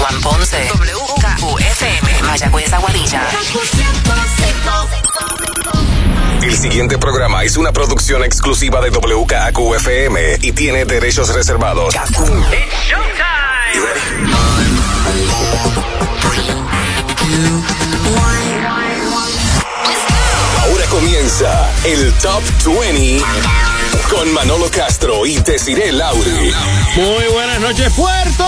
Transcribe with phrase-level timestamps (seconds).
[0.00, 0.70] Juan Ponce.
[0.72, 2.22] WKQFM.
[2.22, 3.28] Mayagüez Aguadilla.
[6.42, 11.94] El siguiente programa es una producción exclusiva de WKQFM y tiene derechos reservados.
[13.72, 14.00] You ready?
[20.64, 23.22] Ahora comienza el Top 20
[24.10, 26.52] con Manolo Castro y Desiree Lauri.
[26.96, 28.44] Muy buenas noches, Puerto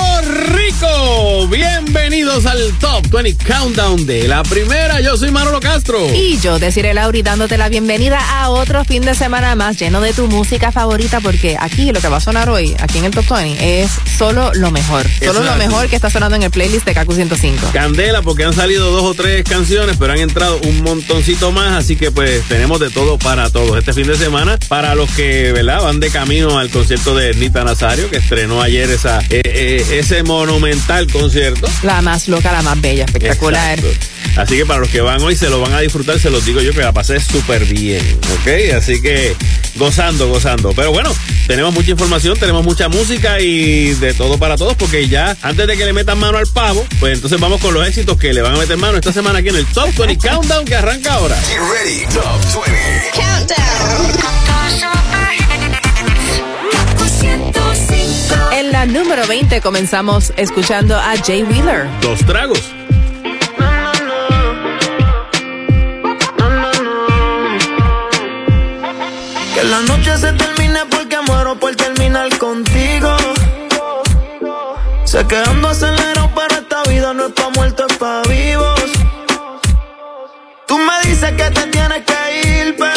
[0.46, 1.46] Rico.
[1.48, 5.00] Bienvenidos al Top 20 Countdown de la primera.
[5.00, 6.06] Yo soy Manolo Castro.
[6.12, 10.12] Y yo, Desiree Lauri, dándote la bienvenida a otro fin de semana más lleno de
[10.12, 13.28] tu música favorita, porque aquí lo que va a sonar hoy, aquí en el Top
[13.28, 15.06] 20, es solo lo mejor.
[15.24, 17.68] Solo lo mejor que está sonando en el playlist de KQ 105.
[17.72, 21.96] Candela, porque han salido dos o tres canciones, pero han entrado un montoncito más, así
[21.96, 24.58] que pues tenemos de todo para todos este fin de semana.
[24.68, 25.82] Para los que, ¿verdad?
[25.82, 30.22] Van de camino al concierto de Nita Nazario, que estrenó ayer esa, eh, eh, ese
[30.22, 31.68] monumental concierto.
[31.82, 33.78] La más loca, la más bella, espectacular.
[33.78, 34.06] Exacto.
[34.36, 36.60] Así que para los que van hoy se lo van a disfrutar, se los digo
[36.60, 38.02] yo que la pasé súper bien,
[38.40, 38.74] ¿ok?
[38.76, 39.36] Así que
[39.76, 40.72] gozando, gozando.
[40.72, 41.14] Pero bueno,
[41.46, 45.76] tenemos mucha información, tenemos mucha música y de todo para todos, porque ya antes de
[45.76, 48.54] que le metan mano al pavo, pues entonces vamos con los éxitos que le van
[48.54, 51.36] a meter mano esta semana aquí en el Top 20 Countdown que arranca ahora.
[51.42, 53.12] Get ready, Top 20.
[58.72, 61.86] En la número 20 comenzamos escuchando a Jay Wheeler.
[62.00, 62.58] Dos tragos.
[69.54, 73.14] Que la noche se termine porque muero por terminar contigo.
[75.04, 78.80] Sé que ando acelerado, pero esta vida no es pa' muertos, es pa' vivos.
[80.66, 82.91] Tú me dices que te tienes que ir, pero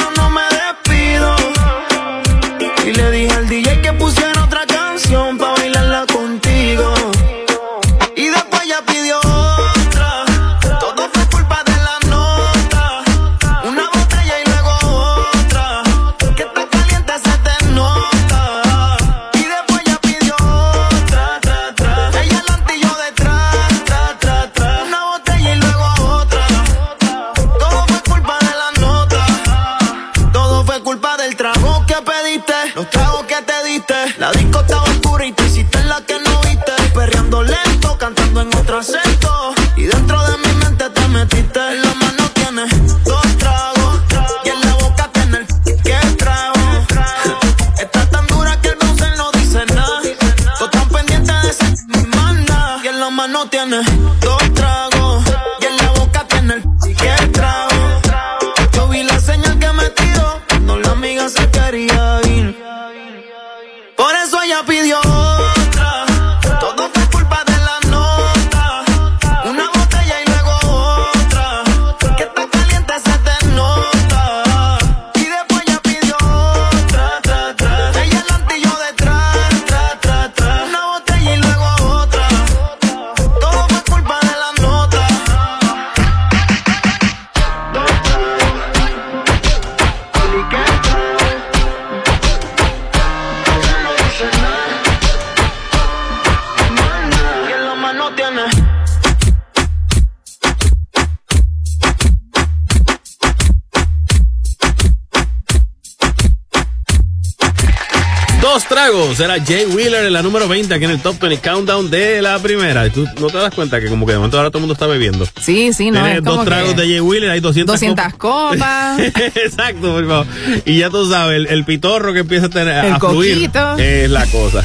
[109.15, 109.20] Tragos.
[109.20, 112.39] Era Jay Wheeler en la número 20 aquí en el Top 20 Countdown de la
[112.39, 112.86] primera.
[112.86, 114.73] Y tú no te das cuenta que como que de momento ahora todo el mundo
[114.73, 115.26] está bebiendo.
[115.42, 118.14] Sí, sí, no Tienes es como dos tragos que de Jay Wheeler, hay 200, 200
[118.17, 118.99] copas.
[118.99, 120.27] Exacto, por favor.
[120.65, 124.09] Y ya tú sabes, el, el pitorro que empieza a tener El a fluir es
[124.09, 124.61] la cosa.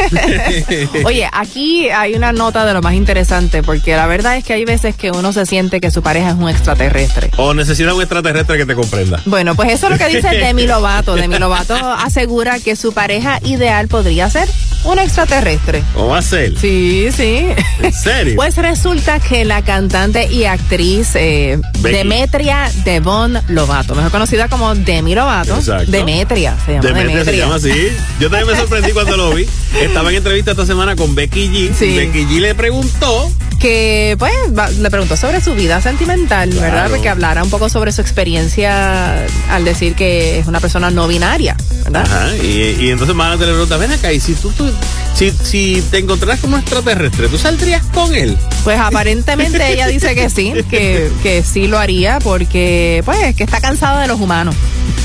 [1.05, 4.65] Oye, aquí hay una nota de lo más interesante, porque la verdad es que hay
[4.65, 7.31] veces que uno se siente que su pareja es un extraterrestre.
[7.37, 9.23] o necesita un extraterrestre que te comprenda.
[9.27, 11.15] Bueno, pues eso es lo que dice Demi Lovato.
[11.15, 15.83] Demi Lovato asegura que su pareja ideal podría ser Twitter un extraterrestre.
[15.95, 16.57] ¿Cómo va a ser?
[16.59, 17.47] Sí, sí.
[17.83, 18.35] ¿En serio?
[18.41, 21.59] Pues resulta que la cantante y actriz eh.
[21.81, 25.57] Demetria Devon Lovato, mejor conocida como Demi Lovato.
[25.57, 25.91] Exacto.
[25.91, 27.33] Demetria, se llama Demetria Demetria.
[27.33, 27.89] se llama así.
[28.21, 29.47] Yo también me sorprendí cuando lo vi.
[29.81, 31.75] Estaba en entrevista esta semana con Becky G.
[31.75, 31.97] Sí.
[31.97, 36.89] Becky G le preguntó que pues va- le preguntó sobre su vida sentimental, ¿verdad?
[36.89, 41.57] Porque hablara un poco sobre su experiencia al decir que es una persona no binaria,
[41.85, 42.07] ¿verdad?
[42.07, 44.70] Ajá, y, y entonces Mana te le pregunta, ven acá, y si tú, tú-
[45.15, 48.37] si, si te encontraras con un extraterrestre, ¿tú saldrías con él?
[48.65, 53.61] Pues aparentemente ella dice que sí, que, que sí lo haría porque pues que está
[53.61, 54.55] cansada de los humanos.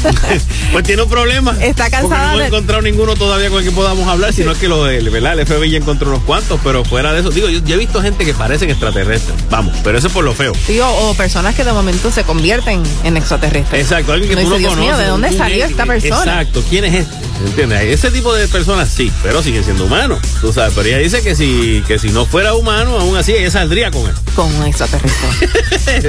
[0.72, 1.56] pues tiene un problema.
[1.62, 4.68] Está cansada no de- encontrado ninguno todavía con el que podamos hablar, sino es que
[4.68, 5.40] lo del, ¿verdad?
[5.40, 8.02] El FBI ya encontró unos cuantos, pero fuera de eso, digo, yo, yo he visto
[8.02, 9.36] gente que parecen extraterrestres.
[9.50, 10.54] Vamos, pero eso es por lo feo.
[10.68, 13.82] Sí, o, o personas que de momento se convierten en extraterrestres.
[13.82, 15.06] Exacto, alguien que Uno tú no dice, Dios mío, conoces.
[15.06, 15.72] ¿de dónde ¿Quién salió es?
[15.72, 16.42] esta persona?
[16.42, 17.16] Exacto, ¿quién es este?
[17.48, 17.82] ¿Entiendes?
[17.84, 20.74] Ese tipo de personas sí, pero siendo humanos, tú sabes.
[20.76, 24.08] Pero ella dice que si, que si no fuera humano, aún así ella saldría con
[24.08, 24.14] él.
[24.36, 25.50] Con un extraterrestre.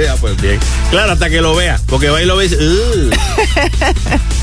[0.19, 0.59] Pues bien.
[0.89, 3.13] Claro, hasta que lo vea, porque va y lo ve y dice, "Ugh".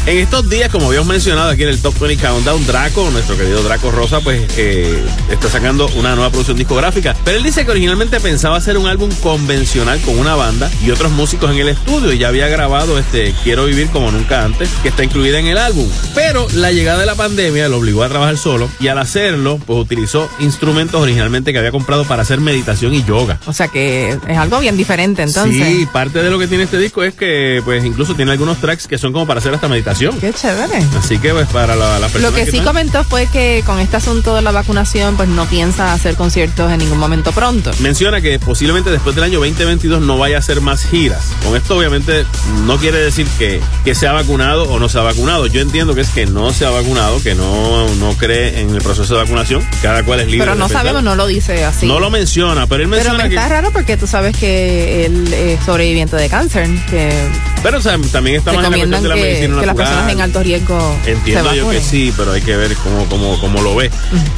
[0.06, 3.62] En estos días, como habíamos mencionado aquí en el Top 20 Countdown, Draco, nuestro querido
[3.62, 7.16] Draco Rosa, pues eh, está sacando una nueva producción discográfica.
[7.24, 11.10] Pero él dice que originalmente pensaba hacer un álbum convencional con una banda y otros
[11.12, 14.88] músicos en el estudio y ya había grabado este Quiero Vivir como nunca antes, que
[14.90, 15.88] está incluida en el álbum.
[16.14, 19.79] Pero la llegada de la pandemia lo obligó a trabajar solo y al hacerlo, pues
[19.79, 23.38] utilizó instrumentos originalmente que había comprado para hacer meditación y yoga.
[23.46, 25.67] o sea que es algo bien diferente entonces.
[25.67, 28.87] Sí, parte de lo que tiene este disco es que, pues, incluso tiene algunos tracks
[28.87, 30.19] que son como para hacer hasta meditación.
[30.19, 30.82] Qué chévere.
[30.99, 33.96] Así que, pues, para la, las personas Lo que sí comentó fue que con este
[33.96, 37.70] asunto de la vacunación, pues no piensa hacer conciertos en ningún momento pronto.
[37.81, 41.32] Menciona que posiblemente después del año 2022 no vaya a hacer más giras.
[41.44, 42.25] Con esto obviamente
[42.67, 45.46] no quiere decir que, que se ha vacunado o no se ha vacunado.
[45.46, 48.81] Yo entiendo que es que no se ha vacunado, que no, no cree en el
[48.84, 49.66] proceso de vacunación.
[49.82, 50.46] Cada cual es libre.
[50.46, 51.86] Pero no sabemos, no lo dice así.
[51.86, 53.34] No lo menciona, pero él Pero menciona me que...
[53.36, 57.10] está raro porque tú sabes que él es sobreviviente de cáncer, que
[57.62, 59.76] Pero o sea, también está más en la cuestión de la que, medicina que las
[59.76, 63.40] personas en alto riesgo Entiendo se yo que sí, pero hay que ver cómo, cómo,
[63.40, 63.90] cómo lo ve.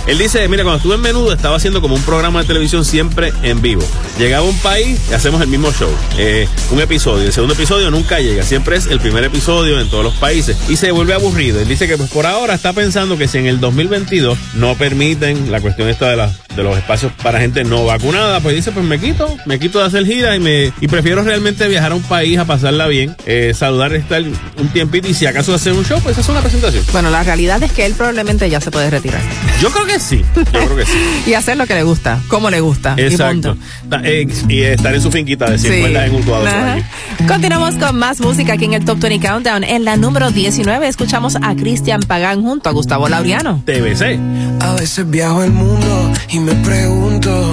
[0.07, 3.33] Él dice, mira, cuando estuve en Menudo estaba haciendo como un programa de televisión siempre
[3.43, 3.83] en vivo.
[4.19, 5.91] Llegaba a un país y hacemos el mismo show.
[6.19, 7.27] Eh, un episodio.
[7.27, 8.45] El segundo episodio nunca llega.
[8.45, 10.57] Siempre es el primer episodio en todos los países.
[10.69, 11.61] Y se vuelve aburrido.
[11.61, 15.51] Él dice que pues, por ahora está pensando que si en el 2022 no permiten
[15.51, 18.85] la cuestión esta de, las de los espacios para gente no vacunada, pues dice, pues
[18.85, 22.03] me quito, me quito de hacer gira y me y prefiero realmente viajar a un
[22.03, 26.01] país a pasarla bien, eh, saludar, estar un tiempito y si acaso hacer un show,
[26.03, 26.85] pues hacer una presentación.
[26.93, 29.21] Bueno, la realidad es que él probablemente ya se puede retirar
[29.61, 30.99] Yo creo que sí, yo creo que sí.
[31.27, 32.95] y hacer lo que le gusta, como le gusta.
[32.97, 33.57] y Exacto.
[34.03, 35.81] eh, Y, estar en su finquita de 100 Sí.
[35.85, 36.73] en Ajá.
[36.75, 36.83] allí.
[37.29, 39.65] Continuamos con más música aquí en el Top 20 Countdown.
[39.65, 43.63] En la número 19 escuchamos a Cristian Pagán junto a Gustavo Laureano.
[43.65, 44.19] TBC.
[44.61, 47.51] A veces viajo el mundo y me pregunto,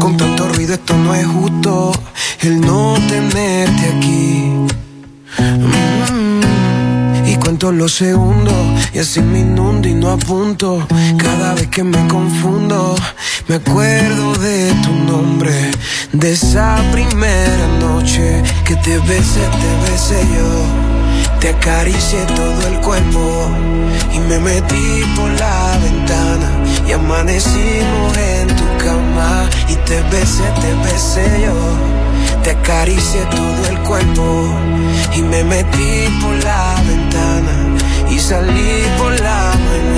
[0.00, 1.92] con tanto ruido esto no es justo,
[2.40, 4.52] el no tenerte aquí.
[5.38, 6.40] Mm,
[7.28, 8.56] Y cuento los segundos
[8.92, 10.88] y así me inundo y no apunto.
[11.18, 12.96] Cada vez que me confundo,
[13.46, 15.70] me acuerdo de tu nombre,
[16.12, 20.99] de esa primera noche que te besé, te besé yo.
[21.40, 23.48] Te acaricié todo el cuerpo
[24.12, 26.50] y me metí por la ventana
[26.86, 31.54] y amanecimos en tu cama y te besé, te besé yo.
[32.42, 34.54] Te acaricié todo el cuerpo
[35.16, 37.76] y me metí por la ventana
[38.10, 39.90] y salí por la mañana.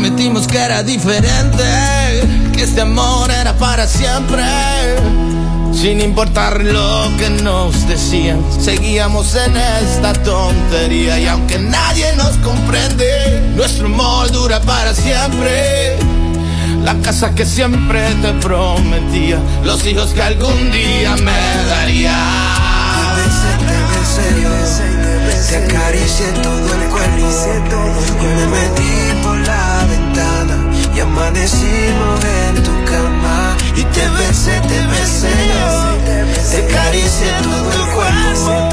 [0.00, 1.62] Prometimos que era diferente,
[2.54, 4.42] que este amor era para siempre.
[5.74, 11.20] Sin importar lo que nos decían, seguíamos en esta tontería.
[11.20, 15.98] Y aunque nadie nos comprende, nuestro amor dura para siempre.
[16.82, 22.16] La casa que siempre te prometía, los hijos que algún día me daría.
[23.04, 23.76] Te besé, te
[24.06, 24.48] besé yo,
[26.42, 27.00] todo el cuerpo
[28.20, 28.92] y me metí
[29.22, 29.69] por la
[31.00, 33.56] amanecimos en tu cama.
[33.76, 36.00] Y te besé, te besé
[36.50, 38.69] te acaricié todo el cuerpo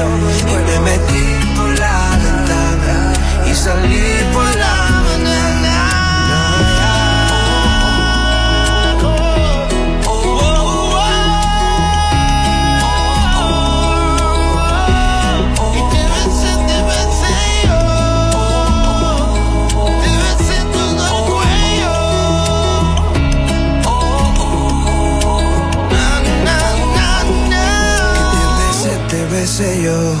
[29.40, 30.14] besé, yo,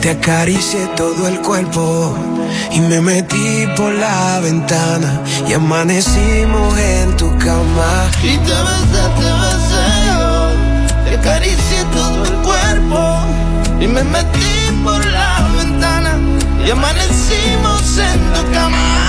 [0.00, 2.16] te acaricié todo el cuerpo
[2.72, 8.10] y me metí por la ventana y amanecimos en tu cama.
[8.22, 10.24] Y te besé, te besé yo.
[11.04, 13.00] Te acaricié todo el cuerpo.
[13.80, 14.52] Y me metí
[14.84, 16.18] por la ventana.
[16.66, 18.99] Y amanecimos en tu cama.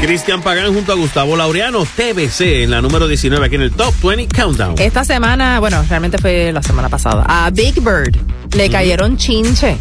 [0.00, 3.94] Cristian Pagán junto a Gustavo Laureano, TBC, en la número 19 aquí en el Top
[4.02, 4.74] 20 Countdown.
[4.78, 8.16] Esta semana, bueno, realmente fue la semana pasada, a Big Bird
[8.56, 9.76] le cayeron chinche.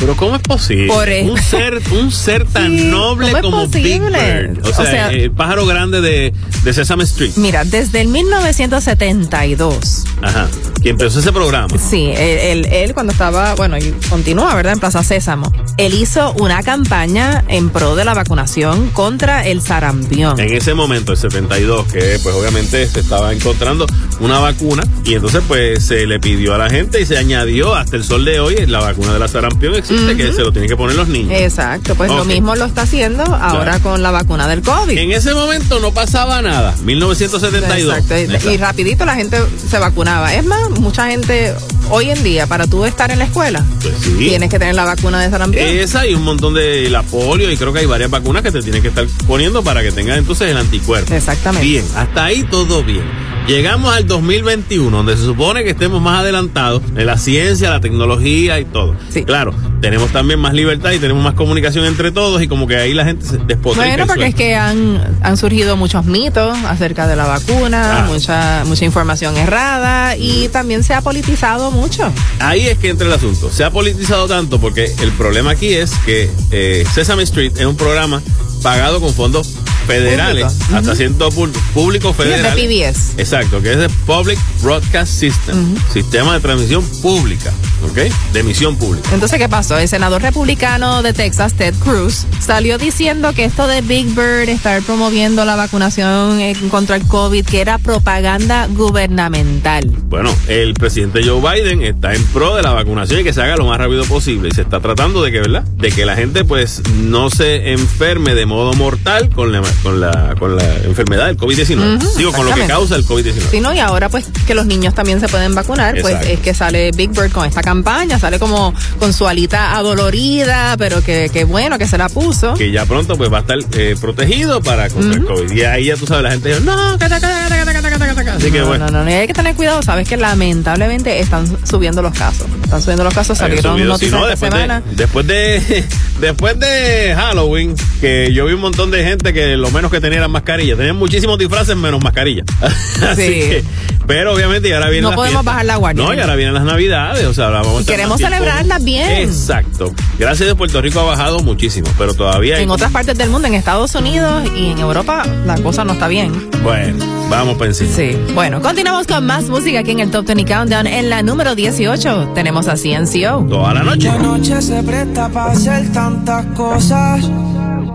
[0.00, 0.86] Pero ¿cómo es posible?
[0.86, 4.00] Por un ser, un ser tan Sí, noble ¿cómo es como Big?
[4.00, 4.64] Bird.
[4.66, 7.32] O O sea, el pájaro grande de, de Sesame Street.
[7.36, 10.48] Mira, desde el 1972, Ajá.
[10.82, 11.68] Que empezó ese programa.
[11.78, 14.74] sí, él, él- él cuando estaba, bueno, y continúa, ¿verdad?
[14.74, 20.38] En Plaza Sésamo, él hizo una campaña en pro de la vacunación contra el sarampión.
[20.38, 23.86] En ese momento, el 72, que pues obviamente se estaba encontrando
[24.20, 27.96] una vacuna y entonces pues se le pidió a la gente y se añadió hasta
[27.96, 30.76] el sol de hoy la vacuna de la sarampión existe que se lo tienen que
[30.76, 31.32] poner los niños.
[31.34, 33.82] Exacto, pues lo mismo lo está haciendo ahora Claro.
[33.82, 34.96] con la vacuna del COVID.
[34.98, 37.96] En ese momento no pasaba nada, 1972.
[37.96, 38.16] Exacto.
[38.16, 38.50] Y- Exacto.
[38.52, 40.34] Y rapidito la gente se vacunaba.
[40.34, 41.54] Es más, mucha gente
[41.90, 44.14] hoy en día, para tú estar en la escuela, Pues sí.
[44.18, 45.64] tienes que tener la vacuna de sarampión.
[45.66, 48.60] Esa y un montón de la polio y creo que hay varias vacunas que te
[48.62, 51.12] tienen que estar poniendo para que tengas entonces el anticuerpo.
[51.14, 51.66] Exactamente.
[51.66, 53.02] Bien, hasta ahí todo bien.
[53.48, 58.60] Llegamos al 2021, donde se supone que estemos más adelantados en la ciencia, la tecnología
[58.60, 58.94] y todo.
[59.08, 59.24] Sí.
[59.24, 62.92] Claro, tenemos también más libertad y tenemos más comunicación entre todos y como que ahí
[62.92, 67.16] la gente se despotrica Bueno, porque es que han, han surgido muchos mitos acerca de
[67.16, 68.06] la vacuna, Ah.
[68.06, 72.12] mucha mucha información errada y también se ha politizado mucho.
[72.40, 73.50] Ahí es que entra el asunto.
[73.50, 77.76] Se ha politizado tanto porque el problema aquí es que eh, Sesame Street es un
[77.76, 78.20] programa
[78.62, 79.54] pagado con fondos
[79.88, 82.54] federales, hasta cierto pu- público Sí, es federal.
[82.56, 83.14] de PBS.
[83.18, 87.50] Exacto, que es de Public Broadcast System, sistema de transmisión pública,
[87.84, 87.98] ¿ok?
[88.32, 89.08] De emisión pública.
[89.12, 89.78] Entonces, ¿qué pasó?
[89.78, 94.82] El senador republicano de Texas, Ted Cruz, salió diciendo que esto de Big Bird, estar
[94.82, 96.38] promoviendo la vacunación
[96.70, 99.90] contra el COVID, que era propaganda gubernamental.
[100.04, 103.56] Bueno, el presidente Joe Biden está en pro de la vacunación y que se haga
[103.56, 104.48] lo más rápido posible.
[104.52, 105.62] Y se está tratando de que, ¿verdad?
[105.62, 110.34] De que la gente pues no se enferme de modo mortal con la, con la,
[110.38, 111.96] con la enfermedad del COVID-19.
[111.96, 113.50] Ujú, Digo, con lo que causa el COVID-19.
[113.50, 113.72] Sí, ¿no?
[113.72, 117.10] Y ahora pues que los niños también se pueden vacunar, pues es que sale Big
[117.10, 121.86] Bird con esta campaña, sale como con su alita adolorida, pero que, que bueno que
[121.86, 122.54] se la puso.
[122.54, 125.50] Que ya pronto pues va a estar eh, protegido para contra el COVID.
[125.52, 128.34] Y ahí ya tú sabes, la gente dice, no, cata, cata, cata, cata, cata, cata".
[128.34, 128.86] Así que no, bueno.
[128.86, 132.46] no, no, no, y hay que tener cuidado, sabes que lamentablemente están subiendo los casos.
[132.64, 134.80] Están subiendo los casos, salieron subido, si noticias no, después semana.
[134.80, 135.84] de, después de
[136.20, 140.18] después de Halloween, que yo vi un montón de gente que lo menos que tenía
[140.18, 140.76] eran mascarillas.
[140.76, 142.46] Tenían muchísimos disfraces menos mascarillas.
[143.02, 143.32] Así Sí.
[143.32, 143.64] que,
[144.06, 145.44] pero obviamente y ahora vienen No las podemos fiestas.
[145.44, 146.04] bajar la guardia.
[146.04, 149.10] No, y ahora vienen las navidades, o sea, ahora vamos Y queremos celebrarlas bien.
[149.28, 149.92] Exacto.
[150.18, 153.28] Gracias a Dios, Puerto Rico ha bajado muchísimo, pero todavía hay En otras partes del
[153.30, 156.32] mundo, en Estados Unidos y en Europa, la cosa no está bien.
[156.62, 157.90] Bueno, vamos para encima.
[157.94, 158.16] Sí.
[158.34, 160.86] Bueno, continuamos con más música aquí en el Top 20 Countdown.
[160.86, 163.46] En la número 18 tenemos a CNCO.
[163.48, 164.08] Toda la noche.
[164.08, 167.28] La noche se presta para hacer tantas cosas.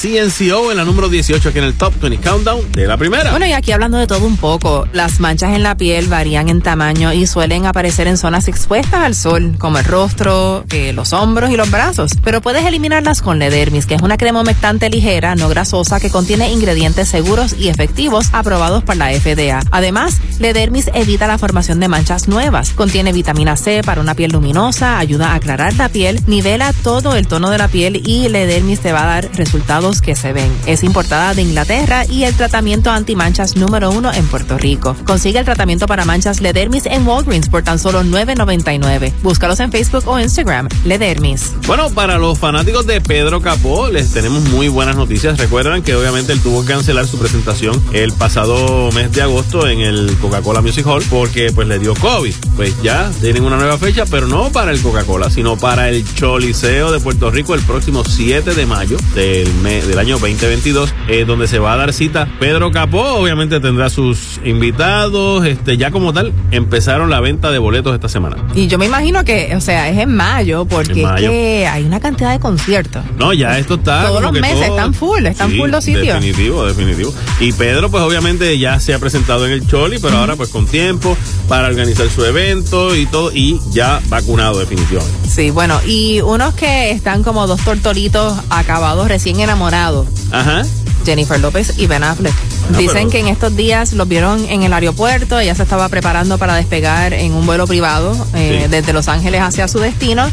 [0.00, 3.32] CNCO en la número 18 aquí en el Top 20 Countdown de la primera.
[3.32, 6.62] Bueno, y aquí hablando de todo un poco, las manchas en la piel varían en
[6.62, 11.50] tamaño y suelen aparecer en zonas expuestas al sol, como el rostro, eh, los hombros
[11.50, 12.12] y los brazos.
[12.22, 16.52] Pero puedes eliminarlas con Ledermis, que es una crema humectante ligera, no grasosa, que contiene
[16.52, 19.60] ingredientes seguros y efectivos aprobados por la FDA.
[19.72, 22.70] Además, Ledermis evita la formación de manchas nuevas.
[22.70, 27.26] Contiene vitamina C para una piel luminosa, ayuda a aclarar la piel, nivela todo el
[27.26, 30.50] tono de la piel y Ledermis te va a dar resultados que se ven.
[30.66, 34.96] Es importada de Inglaterra y el tratamiento antimanchas número uno en Puerto Rico.
[35.04, 39.12] Consigue el tratamiento para manchas Ledermis en Walgreens por tan solo $9.99.
[39.22, 40.68] Búscalos en Facebook o Instagram.
[40.84, 41.52] Ledermis.
[41.66, 45.38] Bueno, para los fanáticos de Pedro Capó, les tenemos muy buenas noticias.
[45.38, 49.80] Recuerdan que obviamente él tuvo que cancelar su presentación el pasado mes de agosto en
[49.80, 52.34] el Coca-Cola Music Hall porque pues le dio COVID.
[52.56, 56.92] Pues ya tienen una nueva fecha, pero no para el Coca-Cola, sino para el Choliseo
[56.92, 61.48] de Puerto Rico el próximo 7 de mayo del, mes, del año 2022, eh, donde
[61.48, 63.00] se va a dar cita Pedro Capó.
[63.14, 65.46] Obviamente tendrá sus invitados.
[65.46, 68.36] Este, ya como tal, empezaron la venta de boletos esta semana.
[68.54, 71.26] Y yo me imagino que, o sea, es en mayo, porque En mayo.
[71.26, 73.02] Es que hay una cantidad de conciertos.
[73.18, 74.06] No, ya esto está.
[74.06, 76.06] Todos los meses todo- están full, están Sí, full los sitios.
[76.22, 77.14] Definitivo, definitivo.
[77.40, 80.66] Y Pedro, pues obviamente ya se ha presentado en el Choli, pero ahora pues con
[80.66, 81.16] tiempo
[81.48, 85.28] para organizar su evento y todo, y ya vacunado definitivamente.
[85.28, 90.06] Sí, bueno, y unos que están como dos tortolitos acabados recién enamorados.
[90.30, 90.64] Ajá.
[91.08, 92.32] Jennifer López y Ben Affleck.
[92.34, 95.88] Ah, Dicen pero- que en estos días los vieron en el aeropuerto, ella se estaba
[95.88, 98.68] preparando para despegar en un vuelo privado eh, Sí.
[98.70, 100.30] desde Los Ángeles hacia su destino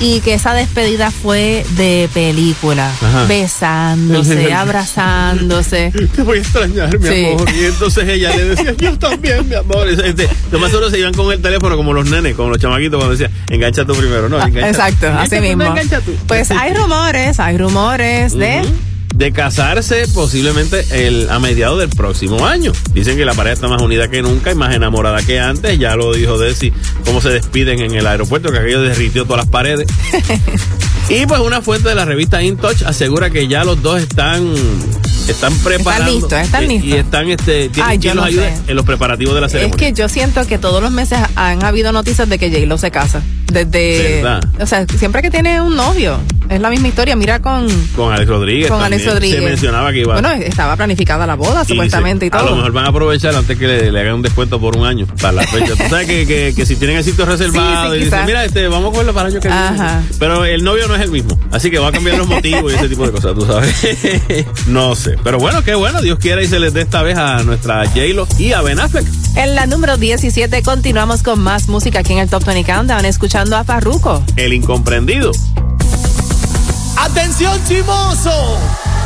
[0.00, 3.24] y que esa despedida fue de película, Ajá.
[3.26, 5.92] besándose, abrazándose.
[6.14, 7.26] Te voy a extrañar, mi Sí.
[7.26, 7.48] amor.
[7.54, 9.88] Y entonces ella le decía, yo también, mi amor.
[9.88, 12.98] Este, lo más seguro se iban con el teléfono como los nenes, como los chamaquitos
[12.98, 14.38] cuando decía, engancha tú primero, ¿no?
[14.40, 15.74] engancha- Exacto, engancha así tú, mismo.
[16.04, 16.12] tú.
[16.26, 18.62] Pues hay rumores, hay rumores de
[19.32, 22.72] casarse posiblemente el, a mediados del próximo año.
[22.92, 25.78] Dicen que la pareja está más unida que nunca y más enamorada que antes.
[25.78, 26.72] Ya lo dijo Desi,
[27.04, 29.86] cómo se despiden en el aeropuerto, que aquello derritió todas las paredes.
[31.08, 34.52] y pues una fuente de la revista In Touch asegura que ya los dos están
[35.28, 36.88] están preparando listos, están y- listos.
[36.88, 38.62] y están este tienen Ay, quien los no ayude sé.
[38.70, 39.76] en los preparativos de la Es ceremonia.
[39.88, 43.22] que yo siento que todos los meses han habido noticias de que J-Lo se casa.
[43.52, 44.22] Desde.
[44.22, 44.44] ¿Verdad?
[44.60, 46.18] O sea, siempre que tiene un novio.
[46.48, 47.16] Es la misma historia.
[47.16, 47.66] Mira con.
[47.96, 49.40] con Alex Rodríguez Con Alex Rodríguez.
[49.40, 52.42] se mencionaba que iba Bueno, estaba planificada la boda, y supuestamente, y todo.
[52.42, 54.86] A lo mejor van a aprovechar antes que le, le hagan un descuento por un
[54.86, 55.74] año para la fecha.
[55.74, 58.44] Tú sabes que, que, que si tienen el sitio reservado Sí, sí, y dicen, mira,
[58.44, 59.62] este, vamos a cogerlo para el año que viene.
[59.62, 60.02] Ajá.
[60.18, 61.38] Pero el novio no es el mismo.
[61.50, 63.74] Así que va a cambiar los motivos y ese tipo de cosas, tú sabes.
[64.68, 65.16] no sé.
[65.24, 66.00] Pero bueno, qué bueno.
[66.00, 69.06] Dios quiera y se les dé esta vez a nuestra J-Lo y a Ben Affleck.
[69.36, 73.54] En la número 17 continuamos con más música aquí en el Top 20 Countdown, escuchando
[73.56, 74.22] a Farruko.
[74.34, 75.30] El incomprendido.
[76.96, 78.58] Atención chimoso,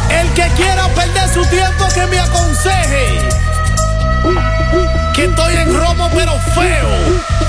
[0.09, 3.29] el que quiera perder su tiempo que me aconseje.
[5.15, 6.89] Que estoy en romo pero feo,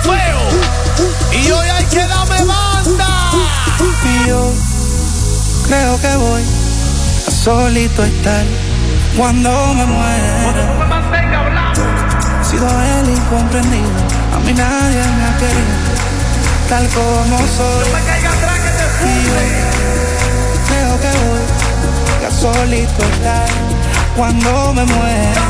[0.02, 1.40] feo.
[1.40, 3.32] Y hoy hay que darme banda.
[4.04, 4.52] Y yo
[5.68, 6.42] creo que voy
[7.28, 8.44] a solito estar
[9.16, 11.01] cuando me muera.
[12.52, 13.90] Sido el incomprendido,
[14.36, 15.76] a mí nadie me ha querido,
[16.68, 17.88] tal como soy.
[19.06, 19.34] Y yo
[20.68, 21.12] creo que
[22.12, 23.50] voy a solito estar
[24.18, 25.44] cuando me muera.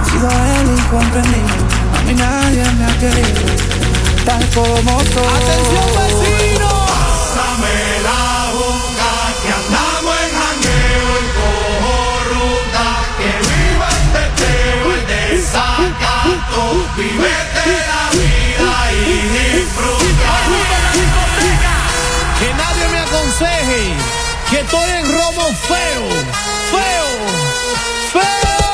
[0.00, 1.56] He sido el incomprendido,
[1.94, 3.42] a mí nadie me ha querido,
[4.24, 5.26] tal como soy.
[5.42, 6.81] Atención vecino.
[22.38, 23.94] Que nadie me aconseje
[24.50, 26.08] que estoy en romo feo,
[26.70, 27.06] feo,
[28.12, 28.71] feo.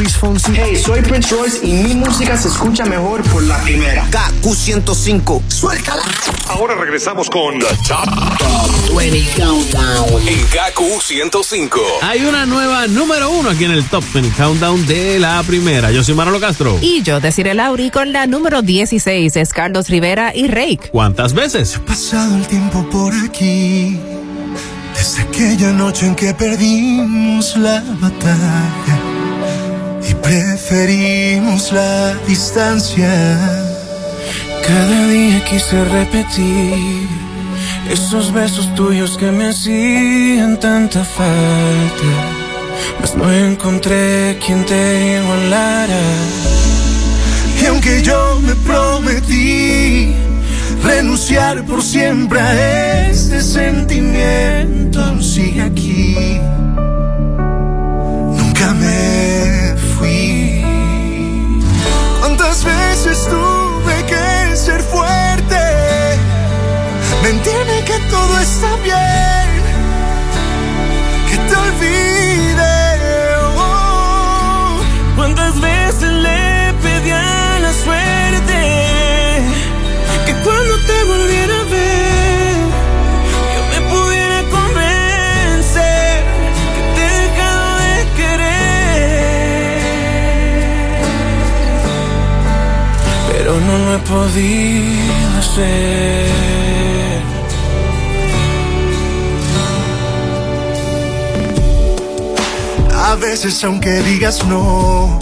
[0.00, 0.52] Luis Fonsi.
[0.54, 4.08] Hey, soy Prince Royce y mi música se escucha mejor por la primera.
[4.10, 5.42] KQ105.
[5.48, 6.02] Suéltala.
[6.48, 10.26] Ahora regresamos con The Top, 20 Countdown.
[10.26, 11.80] en KQ 105.
[12.00, 15.90] Hay una nueva número uno aquí en el Top 20 Countdown de la primera.
[15.90, 16.78] Yo soy Manolo Castro.
[16.80, 20.88] Y yo, Desiree Lauri, con la número 16, es Carlos Rivera y Rake.
[20.90, 21.78] ¿Cuántas veces?
[21.86, 24.00] pasado el tiempo por aquí.
[24.94, 28.99] Desde aquella noche en que perdimos la batalla
[30.22, 33.10] preferimos la distancia.
[34.66, 37.08] Cada día quise repetir
[37.90, 42.12] esos besos tuyos que me hacían tanta falta.
[43.00, 46.02] Mas no encontré quien te igualara.
[47.62, 50.14] Y aunque yo me prometí
[50.82, 56.40] renunciar por siempre a este sentimiento, sigue aquí.
[58.38, 59.49] Nunca me
[63.04, 65.56] veces tuve que ser fuerte?
[67.22, 69.48] Mentirme que todo está bien,
[71.28, 72.76] que te olvide.
[73.56, 74.80] oh.
[75.16, 76.12] ¿Cuántas veces
[93.70, 96.30] no lo he podido hacer.
[102.94, 105.18] A veces aunque digas no,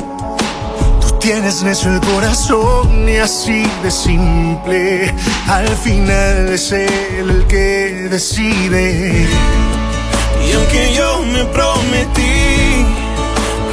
[1.01, 5.15] tú tienes necio el corazón y así de simple.
[5.47, 9.27] Al final es el que decide.
[10.47, 12.48] Y aunque yo me prometí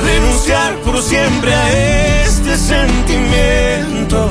[0.05, 4.29] renunciar por siempre a este sentimiento,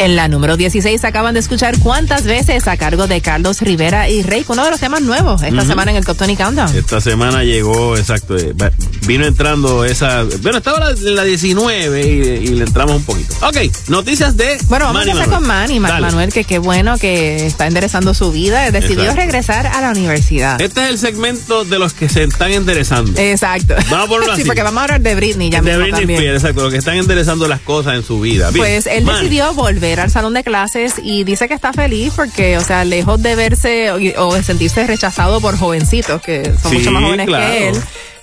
[0.00, 4.22] En la número 16 acaban de escuchar cuántas veces a cargo de Carlos Rivera y
[4.22, 6.74] Rey, uno de los temas nuevos esta semana en el Top 20 Countdown.
[6.74, 8.54] Esta semana llegó, exacto, eh,
[9.06, 10.24] vino entrando esa...
[10.42, 13.34] Bueno, estaba la- en la 19 y, y le entramos un poquito.
[13.46, 13.56] Ok,
[13.88, 15.46] noticias de Bueno, vamos Manny a empezar con.
[15.48, 15.80] Manny.
[15.80, 18.70] Manuel, que qué bueno que está enderezando su vida.
[18.70, 19.20] Decidió Exacto.
[19.22, 20.60] regresar a la universidad.
[20.60, 23.18] Este es el segmento de los que se están enderezando.
[23.20, 23.74] Exacto.
[23.90, 24.46] Vamos a ponerlo Sí, así.
[24.46, 26.20] porque vamos a hablar de Britney ya de mismo Britney también.
[26.20, 28.50] Spears, exacto, los que están enderezando las cosas en su vida.
[28.50, 29.18] Bien, Pues él Manny.
[29.20, 33.20] decidió volver al salón de clases y dice que está feliz porque, o sea, lejos
[33.22, 37.26] de verse o, o de sentirse rechazado por jovencitos que son Sí, mucho más jóvenes
[37.26, 37.46] claro.
[37.46, 37.80] que él,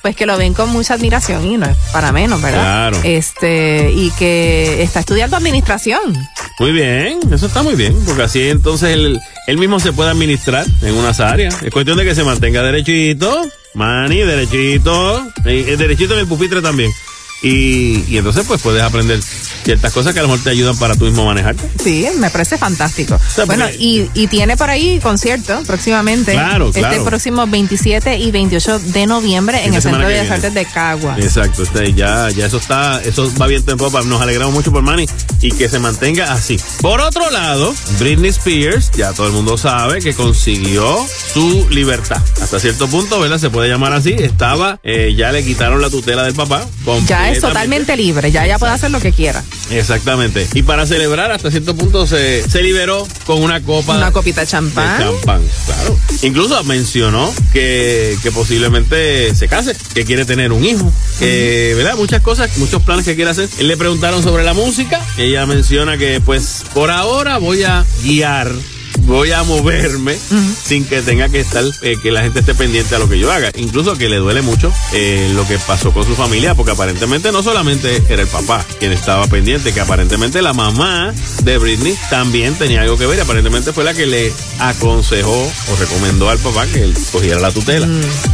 [0.08, 2.62] pues que lo ven con mucha admiración y no es para menos, ¿verdad?
[2.62, 3.00] Claro.
[3.04, 6.16] Este, y que está estudiando administración.
[6.60, 10.66] Muy bien, eso está muy bien, porque así entonces él, él mismo se puede administrar
[10.82, 11.62] en unas áreas.
[11.62, 13.44] Es cuestión de que se mantenga derechito,
[13.74, 16.90] Manny, derechito, eh, eh, derechito en el pupitre también.
[17.42, 20.96] Y, y entonces pues puedes aprender ciertas cosas que a lo mejor te ayudan para
[20.96, 21.64] tú mismo manejarte.
[21.84, 23.20] Sí, me parece fantástico.
[23.36, 26.32] sea, bueno, porque- y, y tiene por ahí concierto próximamente.
[26.32, 26.96] Claro, claro.
[26.96, 30.30] Este próximo 27 y 28 de noviembre en el Centro de viene.
[30.30, 31.16] Artes de Cagua.
[31.20, 34.02] Exacto, este, ya, ya eso está, eso va bien en popa.
[34.02, 35.06] Nos alegramos mucho por Manny
[35.42, 36.60] y que se mantenga así.
[36.82, 42.22] Por otro lado, Britney Spears, ya todo el mundo sabe que consiguió su libertad.
[42.42, 43.38] Hasta cierto punto, ¿verdad?
[43.38, 44.12] Se puede llamar así.
[44.18, 46.66] Estaba, eh, ya le quitaron la tutela del papá.
[47.08, 49.44] Ya es totalmente libre, ya ella puede hacer lo que quiera.
[49.70, 50.48] Exactamente.
[50.54, 54.46] Y para celebrar, hasta cierto punto se, se liberó con una copa Una copita de
[54.46, 55.00] de champán.
[55.00, 55.42] champán.
[55.66, 55.98] Claro.
[56.22, 61.96] Incluso mencionó que, que posiblemente se case, que quiere tener un hijo, que, ¿verdad?
[61.96, 63.50] Muchas cosas, muchos planes que quiere hacer.
[63.60, 65.02] Le preguntaron sobre la música.
[65.18, 68.52] Ella menciona que, pues, por ahora voy a guiar.
[69.06, 70.18] Voy a moverme
[70.64, 73.32] sin que tenga que estar, eh, que la gente esté pendiente a lo que yo
[73.32, 73.52] haga.
[73.56, 77.42] Incluso que le duele mucho eh, lo que pasó con su familia, porque aparentemente no
[77.42, 82.82] solamente era el papá quien estaba pendiente, que aparentemente la mamá de Britney también tenía
[82.82, 83.22] algo que ver.
[83.22, 87.88] Aparentemente fue la que le aconsejó o recomendó al papá que él cogiera la tutela.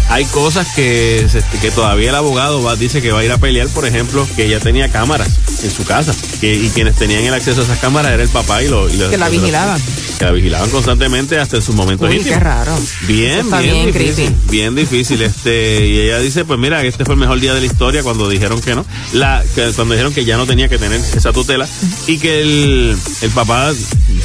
[0.10, 3.38] Hay cosas que, se- que todavía el abogado va, dice que va a ir a
[3.38, 5.30] pelear, por ejemplo, que ella tenía cámaras
[5.64, 8.64] en su casa que, y quienes tenían el acceso a esas cámaras era el papá
[8.64, 9.82] y, lo, y los- Que la vigilaban.
[10.20, 12.38] Que la vigilaban constantemente hasta en sus momentos Uy, íntimos.
[12.38, 12.78] qué raro.
[13.08, 14.14] Bien, bien, bien difícil.
[14.26, 14.36] creepy.
[14.50, 15.22] Bien difícil.
[15.22, 18.30] Este, y ella dice, pues mira, este fue el mejor día de la historia cuando
[18.30, 18.86] dijeron que no.
[19.14, 21.68] La, que, cuando dijeron que ya no tenía que tener esa tutela
[22.08, 23.72] y que el, el papá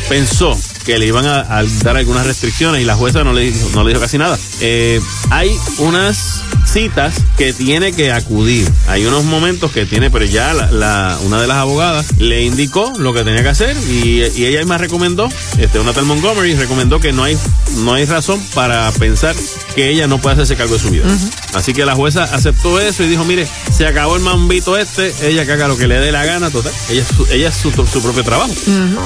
[0.08, 0.56] pensó
[0.88, 3.84] que le iban a, a dar algunas restricciones y la jueza no le, dijo- no
[3.84, 4.38] le dijo casi nada.
[4.62, 8.66] Eh, hay unas citas que tiene que acudir.
[8.86, 12.90] Hay unos momentos que tiene, pero ya la, la- una de las abogadas le indicó
[12.98, 17.00] lo que tenía que hacer y, y ella misma recomendó, este, una tal Montgomery recomendó
[17.00, 17.36] que no hay,
[17.76, 19.36] no hay razón para pensar
[19.74, 21.04] que ella no puede hacerse cargo de su vida.
[21.52, 23.46] Así que la jueza aceptó eso y dijo, mire,
[23.76, 26.72] se acabó el mambito este, ella que haga lo que le dé la gana, total.
[26.88, 28.50] Ella, es su- ella es su, su propio trabajo.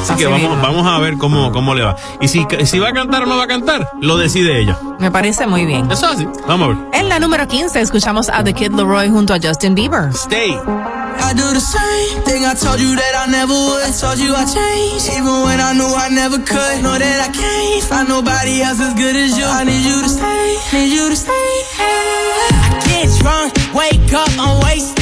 [0.03, 1.97] Así que vamos, vamos a ver cómo, cómo le va.
[2.21, 4.79] Y si, si va a cantar o no va a cantar, lo decide ella.
[4.99, 5.91] Me parece muy bien.
[5.91, 6.27] Eso así.
[6.47, 6.89] Vamos a ver.
[6.93, 10.11] En la número 15 escuchamos a The Kid Leroy junto a Justin Bieber.
[10.15, 10.53] Stay.
[10.53, 13.83] I do the same thing I told you that I never would.
[13.83, 16.83] I told you I changed, even when I knew I never could.
[16.83, 19.45] Know that I can't find nobody else as good as you.
[19.45, 21.49] I need you to stay, need you to stay.
[21.79, 25.02] I get drunk, wake up, I'm wasted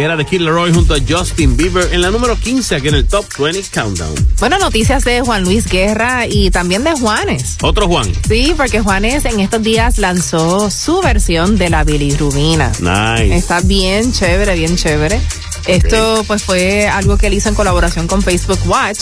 [0.00, 3.06] Era de Kid Leroy junto a Justin Bieber en la número 15 aquí en el
[3.06, 4.14] Top 20 Countdown.
[4.38, 7.58] Bueno, noticias de Juan Luis Guerra y también de Juanes.
[7.60, 8.10] Otro Juan.
[8.26, 12.72] Sí, porque Juanes en estos días lanzó su versión de la bilirrubina.
[12.80, 13.36] Nice.
[13.36, 15.20] Está bien chévere, bien chévere.
[15.66, 19.00] Esto pues fue algo que él hizo en colaboración con Facebook Watch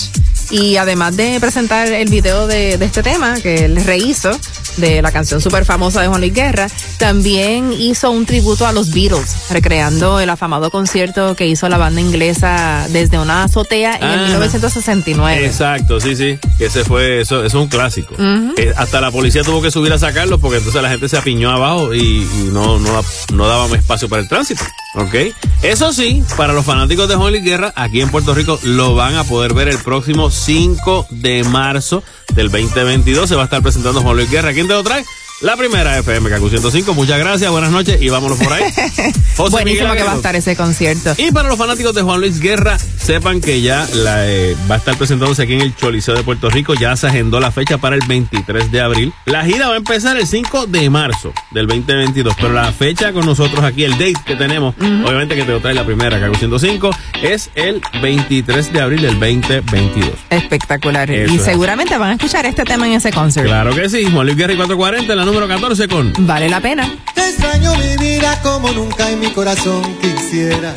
[0.50, 4.30] y además de presentar el video de, de este tema que él rehizo
[4.78, 8.90] de la canción súper famosa de Juan Luis Guerra, también hizo un tributo a los
[8.92, 14.18] Beatles, recreando el afamado concierto que hizo la banda inglesa desde una azotea en el
[14.18, 14.28] Ah.
[14.28, 15.46] 1969.
[15.46, 16.38] Exacto, sí, sí.
[16.58, 18.14] Ese fue, eso, eso es un clásico.
[18.56, 21.50] Eh, hasta la policía tuvo que subir a sacarlo porque entonces la gente se apiñó
[21.50, 24.64] abajo y, y no, no, no daba espacio para el tránsito.
[24.94, 25.14] ¿Ok?
[25.62, 29.24] Eso sí, para los fanáticos de Luis Guerra, aquí en Puerto Rico lo van a
[29.24, 32.02] poder ver el próximo 5 de marzo
[32.34, 33.28] del 2022.
[33.28, 34.52] Se va a estar presentando Luis Guerra.
[34.52, 35.04] ¿Quién te lo trae?
[35.40, 36.94] La primera FM KQ 105.
[36.94, 38.64] Muchas gracias, buenas noches y vámonos por ahí.
[39.36, 41.14] José Buenísimo que va a estar ese concierto.
[41.16, 44.78] Y para los fanáticos de Juan Luis Guerra, sepan que ya la, eh, va a
[44.78, 46.74] estar presentándose aquí en el Choliseo de Puerto Rico.
[46.74, 49.12] Ya se agendó la fecha para el 23 de abril.
[49.26, 52.34] La gira va a empezar el 5 de marzo del 2022.
[52.34, 55.74] Pero la fecha con nosotros aquí, el date que tenemos, obviamente que te lo trae
[55.74, 56.90] la primera, KQ 105,
[57.22, 60.10] es el 23 de abril del 2022.
[60.30, 61.08] Espectacular.
[61.08, 61.44] Eso y es.
[61.44, 63.48] seguramente van a escuchar este tema en ese concierto.
[63.48, 64.04] Claro que sí.
[64.10, 66.12] Juan Luis Guerra y 440, la número 14 con...
[66.20, 66.90] Vale la pena.
[67.14, 70.74] Te extraño mi vida como nunca en mi corazón quisiera.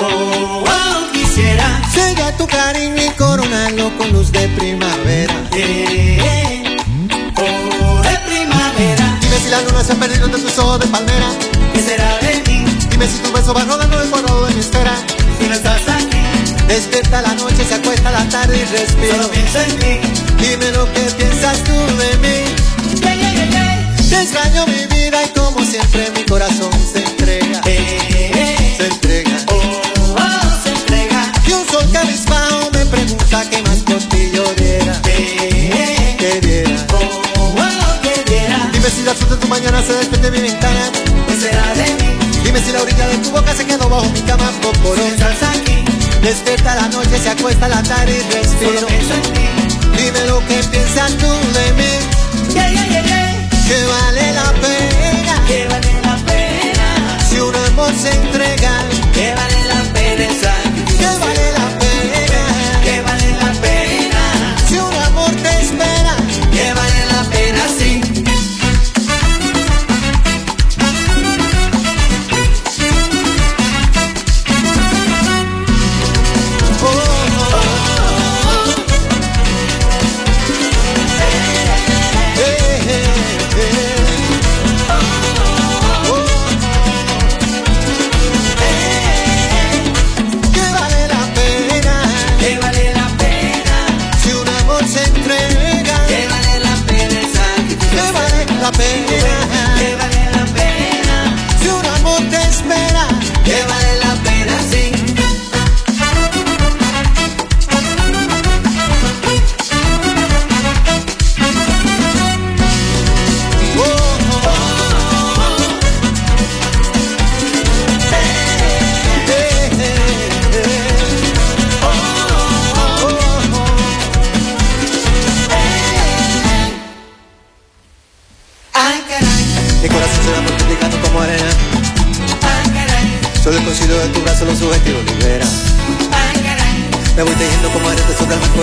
[0.00, 1.80] Oh, oh, quisiera.
[1.92, 5.34] Sella tu cariño y coronarlo con luz de primavera.
[7.36, 9.18] Oh, de primavera.
[9.20, 11.28] Dime si la luna se ha perdido entre tus ojos de palmera.
[11.72, 12.64] ¿Qué será de mí?
[12.90, 14.92] Dime si tu beso va rodando el cuadrado de mi esfera.
[15.38, 16.16] Si no estás aquí,
[16.68, 19.14] Despierta la noche, se acuesta la tarde y respiro.
[19.14, 20.00] solo pienso en ti.
[20.40, 23.00] Dime lo que piensas tú de mí.
[23.00, 23.96] Yeah, yeah, yeah.
[24.08, 27.62] Te extraño mi vida y como siempre mi corazón se entrega.
[27.62, 29.36] Se entrega.
[29.48, 29.80] Oh,
[30.16, 31.32] oh, se entrega.
[31.46, 35.00] Y un sol cabizbajo me pregunta qué más por ti yo diera.
[35.02, 36.86] Que diera.
[36.92, 37.22] Oh,
[37.58, 38.70] oh, que diera.
[38.72, 41.05] Dime si la luz de tu mañana se despide de mi ventana.
[42.56, 44.98] Dime si la orilla de tu boca se quedó bajo mi cama Si poporón.
[45.18, 45.84] no estás aquí,
[46.22, 48.86] Despierta la noche, se acuesta la tarde y solo respiro.
[48.86, 50.02] pienso en ti.
[50.02, 52.54] Dime lo que piensas tú de mí.
[52.54, 53.48] Yeah, yeah, yeah, yeah.
[53.68, 57.18] Que vale la pena Que vale la pena.
[57.28, 58.72] si un amor se entrega.
[59.12, 60.24] Que vale la pena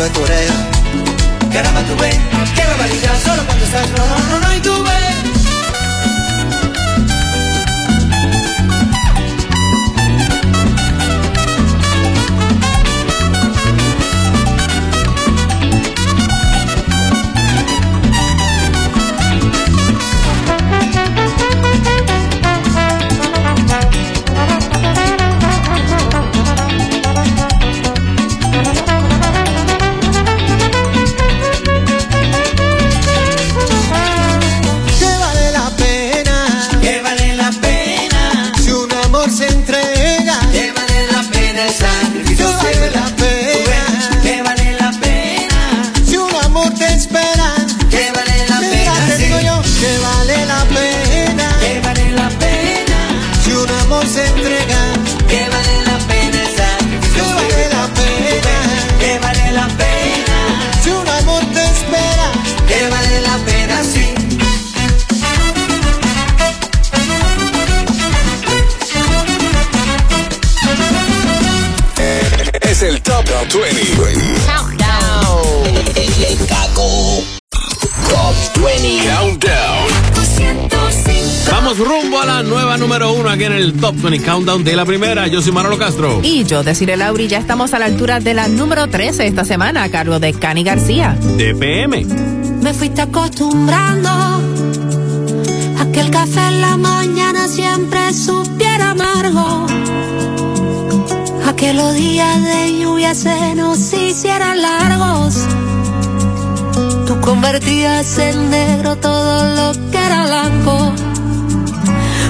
[0.04, 0.54] de tu oreja.
[1.52, 2.20] Caramba, tú ves.
[2.56, 3.16] Qué barbaridad.
[3.24, 4.43] Solo cuando estás.
[83.34, 85.28] Aquí en el Top 20 Countdown de la primera.
[85.28, 86.20] Yo soy Manolo Castro.
[86.22, 89.82] Y yo, Desiree Lauri, ya estamos a la altura de la número 13 esta semana
[89.84, 91.18] a cargo de Cani García.
[91.20, 92.06] DPM.
[92.62, 99.66] Me fuiste acostumbrando a que el café en la mañana siempre supiera amargo.
[101.48, 105.40] A que los días de lluvia se nos hicieran largos.
[107.08, 111.03] Tú convertías en negro todo lo que era blanco.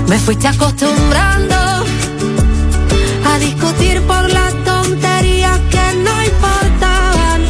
[0.07, 7.41] Me fuiste acostumbrando a discutir por las tonterías que no importaban.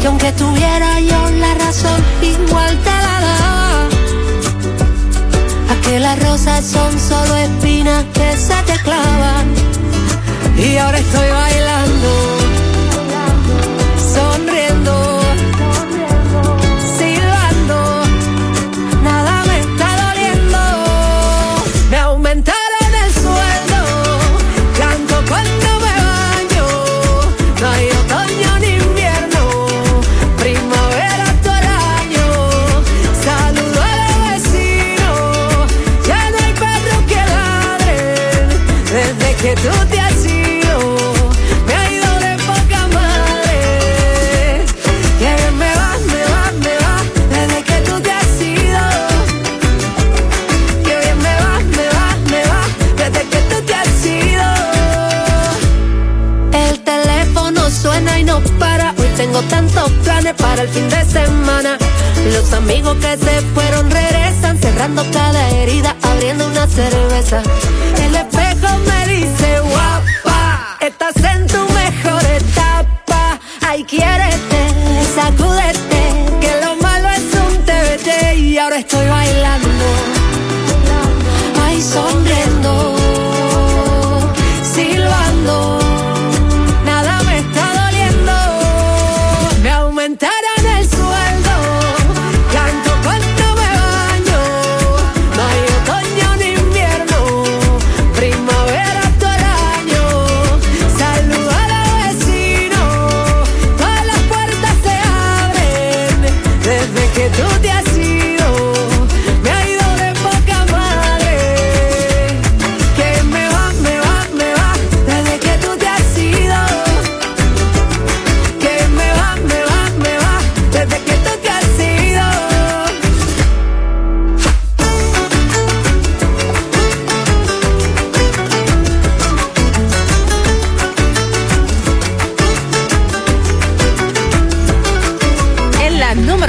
[0.00, 3.88] Que aunque tuviera yo la razón, igual te la daba.
[5.70, 9.46] A que las rosas son solo espinas que se te clavan.
[10.56, 12.08] Y ahora estoy bailando,
[39.46, 40.76] que tú te has ido.
[41.68, 44.64] Me ha ido de poca madre.
[45.20, 46.94] Que bien me va, me va, me va.
[47.30, 48.82] Desde que tú te has ido.
[50.86, 52.62] Que bien me va, me va, me va,
[52.96, 54.48] desde que tú te has ido.
[56.64, 58.94] El teléfono suena y no para.
[58.98, 61.78] Hoy tengo tantos planes para el fin de semana.
[62.34, 67.42] Los amigos que se fueron regresan, cerrando cada herida, abriendo una cerveza.
[68.02, 68.16] El
[68.62, 73.38] me dice, guapa, estás en tu mejor etapa.
[73.66, 74.62] Ay, quiérete,
[75.14, 76.02] sacúdete,
[76.40, 79.84] que lo malo es un TBT y ahora estoy bailando.
[81.62, 82.96] Ay, sonriendo,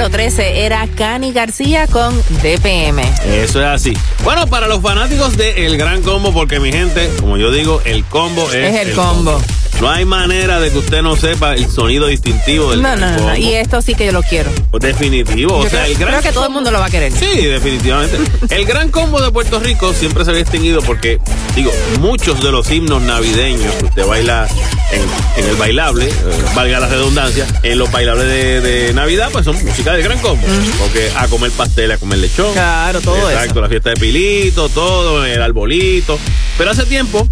[0.08, 3.00] número 13 era Cani García con DPM.
[3.26, 3.92] Eso es así.
[4.24, 8.04] Bueno, para los fanáticos de El Gran Combo, porque mi gente, como yo digo, el
[8.04, 9.38] combo es, Es el combo.
[9.80, 13.36] No hay manera de que usted no sepa el sonido distintivo del No, no, no.
[13.36, 14.50] Y esto sí que yo lo quiero.
[14.72, 15.58] Pues Definitivo.
[15.58, 17.12] o Yo sea, creo, el gran creo que todo el mundo lo va a querer.
[17.12, 18.18] Sí, definitivamente.
[18.50, 21.18] El gran combo de Puerto Rico siempre se había distinguido porque,
[21.54, 21.70] digo,
[22.00, 24.48] muchos de los himnos navideños que usted baila
[24.90, 26.12] en, en el bailable, eh,
[26.56, 30.44] valga la redundancia, en los bailables de, de Navidad, pues son música del gran combo.
[30.80, 32.52] Porque a comer pastel, a comer lechón.
[32.52, 36.18] Claro, todo Exacto, la fiesta de Pilito, todo, el arbolito.
[36.56, 37.28] Pero hace tiempo,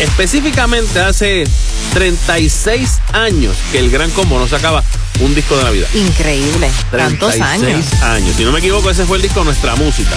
[0.00, 1.44] específicamente hace
[1.94, 4.82] 36 años que el gran combo no sacaba
[5.20, 5.88] un disco de Navidad.
[5.94, 6.70] Increíble.
[6.90, 8.02] Tantos 36 años.
[8.02, 8.36] años.
[8.36, 10.16] Si no me equivoco, ese fue el disco Nuestra Música.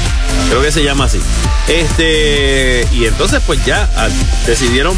[0.49, 1.19] Creo que se llama así.
[1.67, 4.07] Este, y entonces pues ya ah,
[4.45, 4.95] decidieron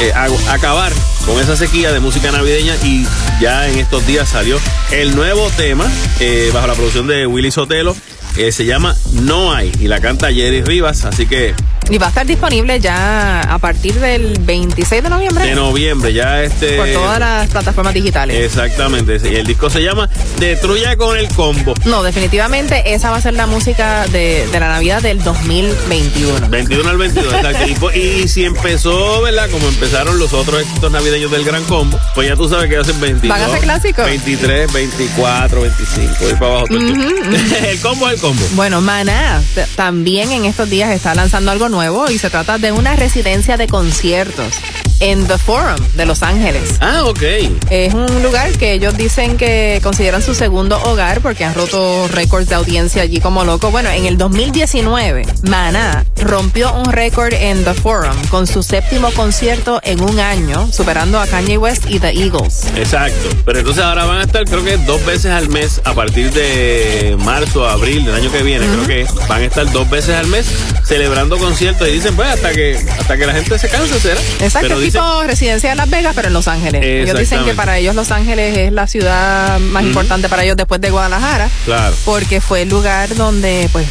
[0.00, 0.12] eh,
[0.48, 0.92] acabar
[1.26, 3.06] con esa sequía de música navideña y
[3.40, 4.58] ya en estos días salió
[4.90, 5.90] el nuevo tema
[6.20, 7.96] eh, bajo la producción de Willy Sotelo.
[8.34, 11.54] que se llama No hay y la canta Jerry Rivas, así que
[11.90, 15.44] Y va a estar disponible ya a partir del 26 de noviembre.
[15.46, 18.44] de noviembre ya este Por todas las plataformas digitales.
[18.44, 20.08] exactamente y el disco se llama
[20.38, 21.74] Destruya con el combo.
[21.84, 26.48] No, definitivamente esa va a ser la música de, de la Navidad del 2021.
[26.48, 27.90] 21 al 22, exacto.
[27.94, 29.50] Y, y si empezó, ¿verdad?
[29.50, 32.98] Como empezaron los otros éxitos navideños del Gran Combo, pues ya tú sabes que hacen
[33.00, 33.36] 22.
[33.38, 34.04] ¿Van a ser clásicos?
[34.04, 36.66] 23, 24, 25, y para abajo.
[36.68, 36.78] todo
[37.68, 38.44] el combo es el combo.
[38.52, 39.42] Bueno, Maná
[39.76, 43.66] también en estos días está lanzando algo nuevo y se trata de una residencia de
[43.66, 44.60] conciertos
[45.02, 46.76] en The Forum de Los Ángeles.
[46.80, 47.22] Ah, ok.
[47.70, 52.48] Es un lugar que ellos dicen que consideran su segundo hogar porque han roto récords
[52.48, 53.72] de audiencia allí como loco.
[53.72, 59.80] Bueno, en el 2019, Maná rompió un récord en The Forum con su séptimo concierto
[59.82, 62.66] en un año, superando a Kanye West y The Eagles.
[62.76, 63.28] Exacto.
[63.44, 67.16] Pero entonces ahora van a estar, creo que dos veces al mes a partir de
[67.18, 68.66] marzo, abril del año que viene.
[68.66, 70.46] Creo que van a estar dos veces al mes
[70.84, 74.20] celebrando conciertos y dicen, pues hasta que hasta que la gente se canse, será.
[74.40, 76.82] Exacto, Pero tipo residencia de Las Vegas, pero en Los Ángeles.
[76.84, 80.80] Ellos dicen que para ellos Los Ángeles es la ciudad más importante para ellos después
[80.80, 81.48] de Guadalajara.
[81.64, 81.94] Claro.
[82.04, 83.86] porque fue el lugar donde pues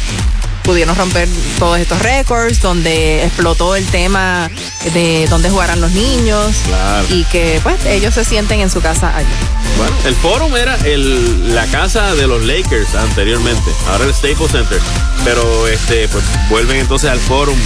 [0.62, 4.50] pudieron romper todos estos récords, donde explotó el tema
[4.94, 7.06] de dónde jugarán los niños Claro.
[7.10, 9.28] y que pues ellos se sienten en su casa allí.
[9.78, 14.78] Bueno, el Forum era el, la casa de los Lakers anteriormente, ahora el Staples Center.
[15.24, 17.56] Pero este, pues vuelven entonces al Forum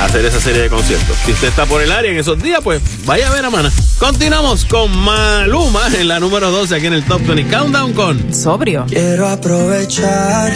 [0.00, 1.16] a hacer esa serie de conciertos.
[1.24, 3.70] Si usted está por el área en esos días, pues vaya a ver a Mana.
[3.98, 8.86] Continuamos con Maluma en la número 12 aquí en el Top 20 Countdown con Sobrio.
[8.88, 10.52] Quiero aprovechar,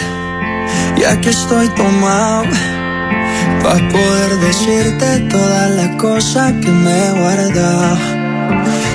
[0.97, 2.45] ya que estoy tomado,
[3.63, 7.97] para poder decirte todas las cosas que me he guardado.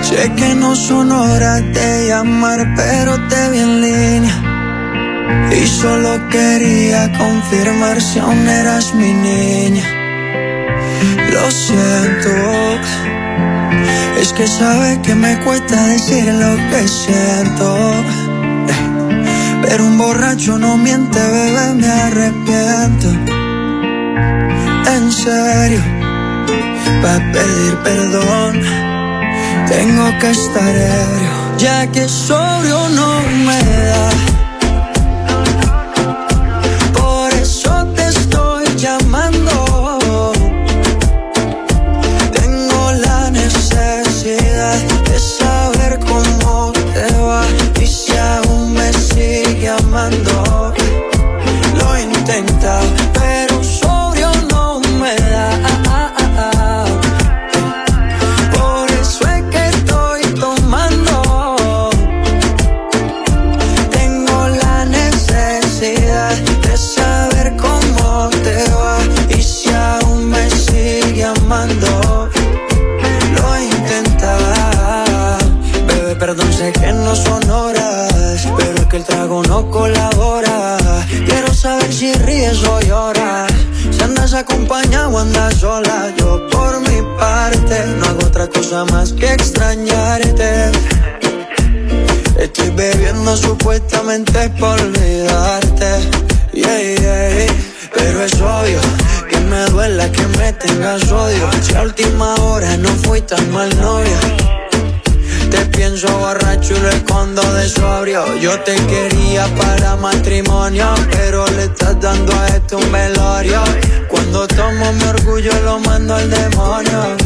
[0.02, 4.38] Sé que no son horas de llamar, pero te vi en línea.
[5.52, 9.84] Y solo quería confirmar si aún eras mi niña.
[11.32, 12.30] Lo siento,
[14.20, 17.94] es que sabes que me cuesta decir lo que siento.
[19.62, 23.08] Pero un borracho no miente, bebé, me arrepiento.
[24.96, 25.82] En serio,
[27.02, 28.62] para pedir perdón,
[29.68, 34.31] tengo que estar ebrio, ya que sobrio no me da.
[84.74, 86.14] Andas acompañado o andas sola.
[86.18, 90.72] Yo por mi parte no hago otra cosa más que extrañarte.
[92.38, 96.10] Estoy bebiendo supuestamente por olvidarte.
[96.54, 97.48] Yeah, yeah.
[97.94, 98.80] Pero es obvio
[99.30, 101.50] que me duela que me tengas odio.
[101.62, 104.20] Si a última hora no fui tan mal novia.
[105.50, 108.26] Te pienso borracho y lo escondo de sobrio.
[108.38, 113.62] Yo te quería para matrimonio, pero le estás dando a esto un velorio.
[114.32, 117.18] Cuando tomo mi orgullo lo mando al demonio.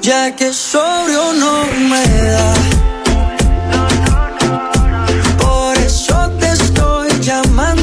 [0.00, 2.54] Ya que sobrio no me da.
[5.38, 7.75] Por eso te estoy llamando.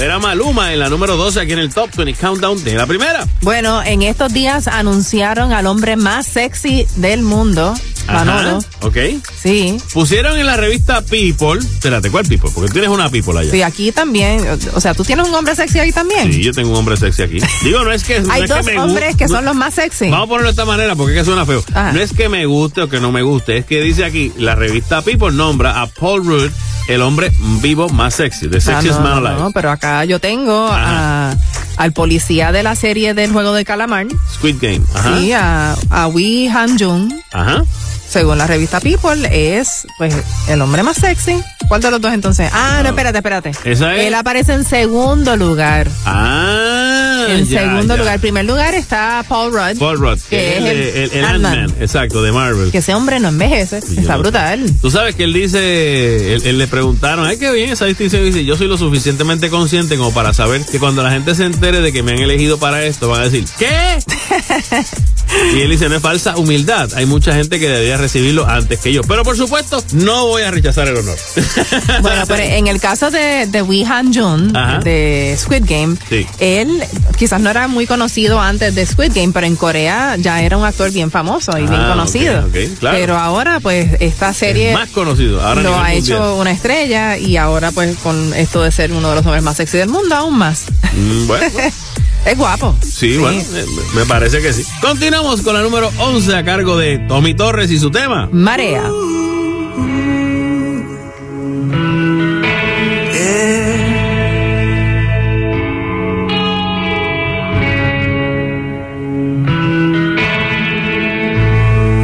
[0.00, 3.26] Era Maluma en la número 12 aquí en el Top 20 Countdown de la primera.
[3.42, 7.74] Bueno, en estos días anunciaron al hombre más sexy del mundo,
[8.06, 8.58] Manolo.
[8.80, 8.96] Ok.
[9.40, 9.76] Sí.
[9.92, 11.58] Pusieron en la revista People.
[11.60, 12.50] Espérate, ¿cuál People?
[12.54, 13.50] Porque tú tienes una People allá.
[13.50, 14.40] Sí, aquí también.
[14.74, 16.32] O sea, ¿tú tienes un hombre sexy ahí también?
[16.32, 17.38] Sí, yo tengo un hombre sexy aquí.
[17.62, 18.20] Digo, no es que.
[18.20, 20.08] no Hay es que dos me hombres que no- son los más sexy.
[20.08, 21.62] Vamos a ponerlo de esta manera porque es que suena feo.
[21.74, 21.92] Ajá.
[21.92, 24.54] No es que me guste o que no me guste, es que dice aquí, la
[24.54, 26.50] revista People nombra a Paul Rudd
[26.88, 27.30] el hombre
[27.60, 29.40] vivo más sexy, the Ah, sexiest no, man alive.
[29.40, 31.34] no, pero acá yo tengo a-
[31.76, 34.06] al policía de la serie del juego de calamar.
[34.34, 34.80] Squid Game.
[34.94, 35.18] Ajá.
[35.20, 37.12] Sí, a, a Wee Han Jung.
[37.32, 37.62] Ajá.
[38.08, 40.14] Según la revista People, es pues
[40.48, 41.42] el hombre más sexy.
[41.68, 42.50] ¿Cuál de los dos entonces?
[42.54, 43.52] Ah, no, espérate, espérate.
[43.64, 44.06] ¿Esa es?
[44.06, 45.86] Él aparece en segundo lugar.
[46.06, 48.00] Ah, En ya, segundo ya.
[48.00, 48.14] lugar.
[48.14, 49.78] En primer lugar está Paul Rudd.
[49.78, 50.56] Paul Rudd, que que
[51.04, 51.74] es el, el Ant-Man.
[51.78, 52.70] Exacto, de Marvel.
[52.70, 53.78] Que ese hombre no envejece.
[53.78, 54.64] Está brutal.
[54.80, 58.24] Tú sabes que él dice, él, él le preguntaron, ay, qué bien esa distinción.
[58.24, 61.82] Dice, yo soy lo suficientemente consciente como para saber que cuando la gente se entere
[61.82, 63.98] de que me han elegido para esto, van a decir, ¿qué?
[65.54, 66.90] y él dice, no es falsa humildad.
[66.94, 69.02] Hay mucha gente que debería recibirlo antes que yo.
[69.02, 71.16] Pero por supuesto, no voy a rechazar el honor.
[72.02, 74.78] Bueno, pero en el caso de, de Wee Han Jun, Ajá.
[74.78, 76.26] de Squid Game, Sí.
[76.38, 76.82] él
[77.16, 80.64] quizás no era muy conocido antes de Squid Game, pero en Corea ya era un
[80.64, 82.48] actor bien famoso y bien Ah, conocido.
[82.78, 82.96] claro.
[82.98, 85.40] Pero ahora, pues, esta serie Más conocido.
[85.42, 85.96] Ahora lo ha mundial.
[85.98, 89.56] hecho una estrella y ahora, pues, con esto de ser uno de los hombres más
[89.56, 90.64] sexy del mundo, aún más.
[90.94, 91.46] Mm, bueno,
[92.26, 92.74] es guapo.
[92.82, 94.64] sí, bueno, me, me parece que sí.
[94.80, 98.28] Continuamos con la número 11 a cargo de Tommy Torres y su tema.
[98.32, 98.82] Marea.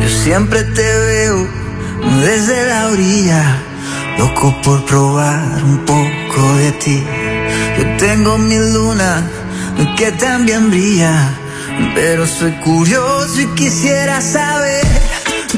[0.02, 1.46] Yo siempre te veo
[2.22, 3.62] desde la orilla,
[4.18, 7.02] loco por probar un poco de ti.
[7.78, 9.22] Yo tengo mi luna
[9.96, 11.30] que también brilla,
[11.94, 14.86] pero soy curioso y quisiera saber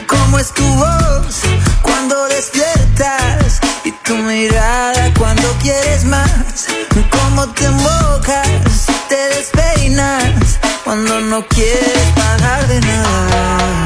[0.06, 1.40] cómo es tu voz
[1.82, 6.66] cuando despiertas y tu mirada cuando quieres más,
[7.10, 13.76] cómo te embocas, te despeinas cuando no quieres pagar de nada.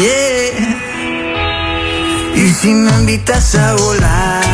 [0.00, 0.38] Yeah.
[2.36, 4.47] Y si me invitas a volar,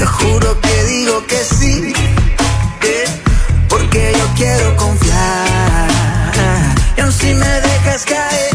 [0.00, 3.20] te juro que digo que sí, yeah,
[3.68, 5.90] porque yo quiero confiar.
[6.96, 8.49] Y aun si me dejas caer,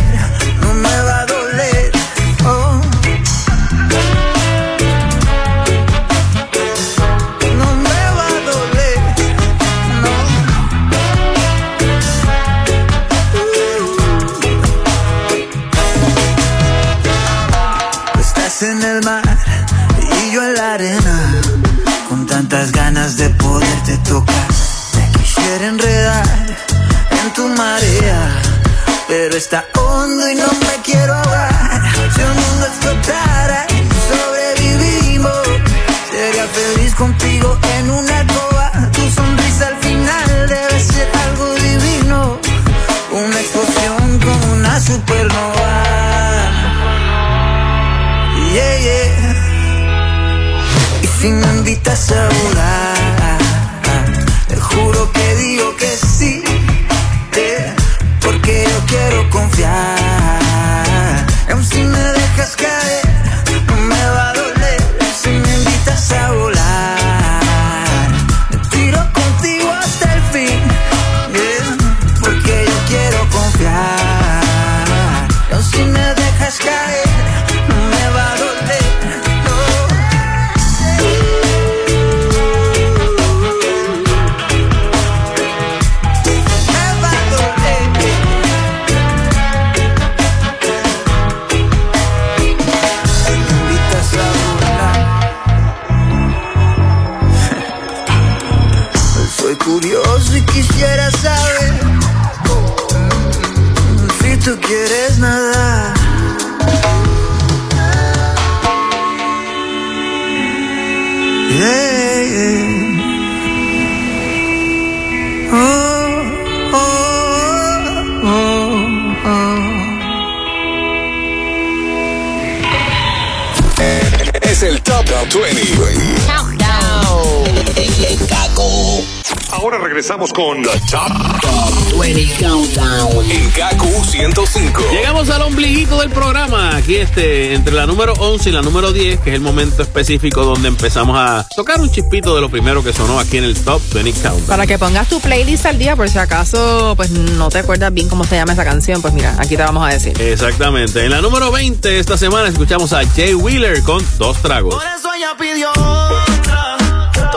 [130.26, 133.32] regresamos con The Top, 20 Countdown.
[133.32, 134.82] En KQ 105.
[134.92, 136.76] Llegamos al ombliguito del programa.
[136.76, 140.44] Aquí este, entre la número 11 y la número 10, que es el momento específico
[140.44, 143.82] donde empezamos a tocar un chispito de lo primero que sonó aquí en el Top
[143.94, 144.48] 20 Countdown.
[144.48, 148.08] Para que pongas tu playlist al día, por si acaso, pues no te acuerdas bien
[148.10, 150.20] cómo se llama esa canción, pues mira, aquí te vamos a decir.
[150.22, 151.06] Exactamente.
[151.06, 154.76] En la número 20 esta semana escuchamos a Jay Wheeler con Dos Tragos.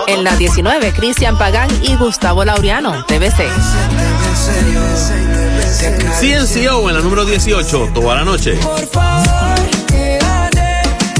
[0.09, 3.46] En la 19, Cristian Pagán y Gustavo Laureano, TBC.
[6.18, 8.59] CNCO en la número 18, toda la noche.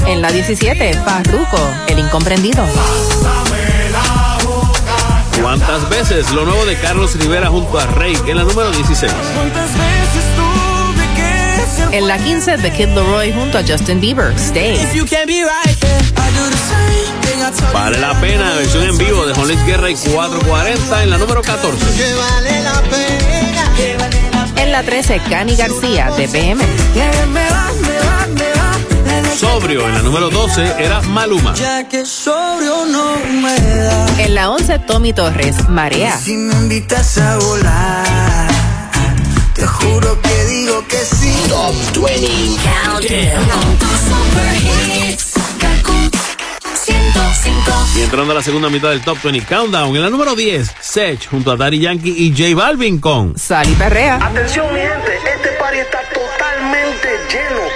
[0.07, 2.65] En la 17, Farruko, El Incomprendido.
[5.39, 6.31] ¿Cuántas veces?
[6.31, 9.11] Lo nuevo de Carlos Rivera junto a Rey, en la número 16.
[9.35, 10.23] ¿Cuántas veces
[11.85, 14.81] tuve En la 15, The Kid Leroy junto a Justin Bieber, Stay.
[14.81, 16.88] If you can't be right here, I do the same
[17.73, 21.41] Vale la pena, versión en vivo de Juan Luis Guerra y 440 en la número
[21.41, 21.83] 14.
[21.97, 23.73] Que vale la pena.
[23.75, 26.59] Que vale la En la 13, Cani García, TPM.
[26.93, 29.35] Que me va, me va, me va.
[29.35, 31.55] Sobrio en la número 12 era Maluma.
[31.55, 34.05] Ya que sobrio no me da.
[34.19, 36.19] En la 11, Tommy Torres, Marea.
[36.19, 38.47] Si me invitas a volar,
[39.55, 41.33] te juro que digo que sí.
[41.47, 41.73] Top
[42.05, 42.19] 20
[47.95, 51.27] Y entrando a la segunda mitad del Top 20 Countdown, en la número 10, Sech
[51.29, 54.15] junto a Daddy Yankee y J Balvin con Sal y Perrea.
[54.15, 57.68] Atención mi gente, este party está totalmente lleno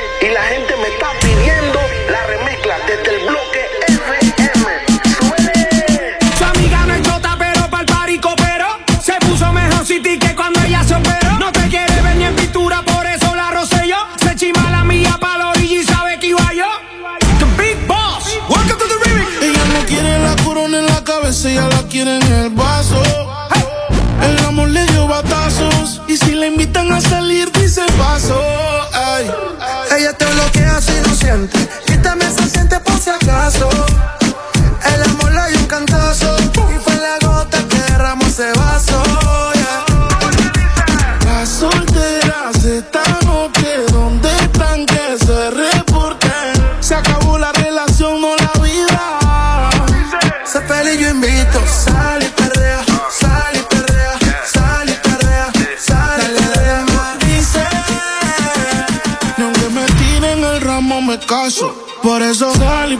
[62.01, 62.99] Por eso sal y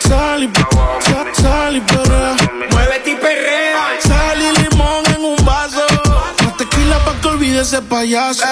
[0.00, 2.36] sal y sal, y perrea.
[2.72, 3.96] Muévete y perrea.
[4.00, 5.86] Sal y limón en un vaso.
[6.44, 8.44] Más tequila pa' que olvide ese payaso.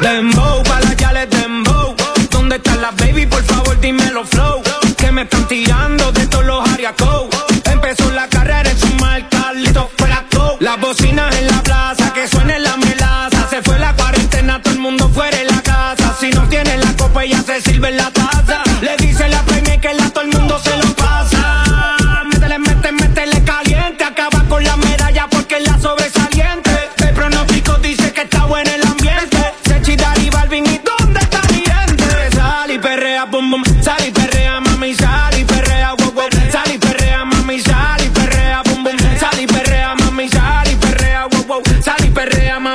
[0.00, 1.94] Dembow, pa' la yales dembow.
[2.30, 3.26] ¿Dónde están las baby?
[3.26, 4.62] Por favor, dímelo flow.
[4.96, 7.26] Que me están tirando de todos los ariacos.
[7.64, 10.56] Empezó la carrera en su marca, listo fuera go.
[10.60, 13.46] Las bocinas en la plaza, que suene la melaza.
[13.50, 16.16] Se fue la cuarentena, todo el mundo fuera de la casa.
[16.18, 18.23] Si no tiene la copa, ella se sirve en la taza.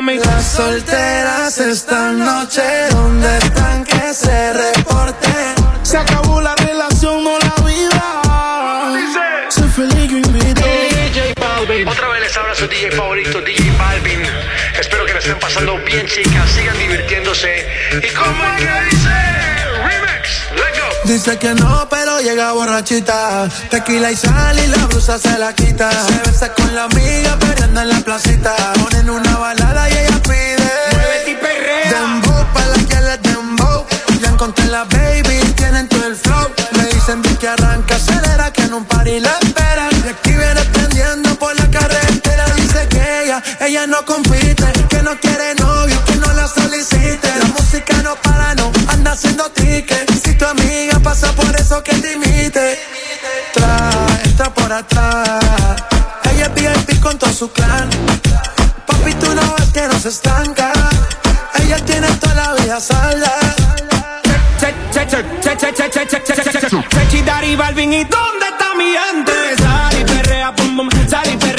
[0.09, 0.19] Mami.
[0.19, 5.55] Las solteras esta noche, ¿dónde están que se reporten?
[5.83, 9.49] Se acabó la relación, no la vida.
[9.49, 10.61] Sé feliz, yo invito.
[10.61, 11.87] DJ Balvin.
[11.87, 14.21] Otra vez les habla su DJ favorito, DJ Balvin.
[14.79, 16.49] Espero que la estén pasando bien, chicas.
[16.51, 17.67] Sigan divirtiéndose.
[18.03, 18.98] Y como que
[21.09, 23.49] Dice que no, pero llega borrachita.
[23.71, 25.89] Tequila y sal y la blusa se la quita.
[25.89, 28.55] Se besa con la amiga, peleando en la placita.
[28.73, 30.71] Ponen una balada y ella pide.
[30.91, 31.89] Muévete y perrea.
[31.89, 33.87] Dembow, pa' la que le dembow.
[34.21, 36.47] Ya encontré la baby, tienen todo el flow.
[36.73, 39.89] Me dicen di que arranca, acelera, que en un party la esperan.
[40.05, 42.45] Y aquí viene prendiendo por la carretera.
[42.55, 44.71] Dice que ella, ella no compite.
[44.87, 47.28] Que no quiere novio, que no la solicite.
[51.09, 52.77] Pasa por eso que te imite.
[53.53, 55.41] Trae, entra por atrás.
[56.31, 57.89] Ella es VIP con todo su clan.
[58.85, 60.71] Papi, tú no ves que no se estanca.
[61.61, 63.31] Ella tiene toda la vida salda.
[66.95, 69.33] Sechi, Daddy, Balvin, ¿y dónde está mi gente?
[69.57, 70.89] Sal y perrea, pum, pum.
[71.09, 71.58] Sal y perrea,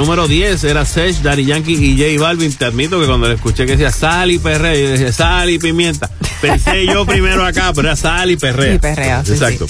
[0.00, 2.52] número 10 era Sech, Daddy Yankee y J Balvin.
[2.54, 5.58] Te admito que cuando le escuché que decía Sal y Perrea, yo decía Sal y
[5.58, 6.10] Pimienta.
[6.40, 8.74] Pensé yo primero acá, pero era Sal y Perrea.
[8.74, 9.66] Y Perrea, sí, Exacto.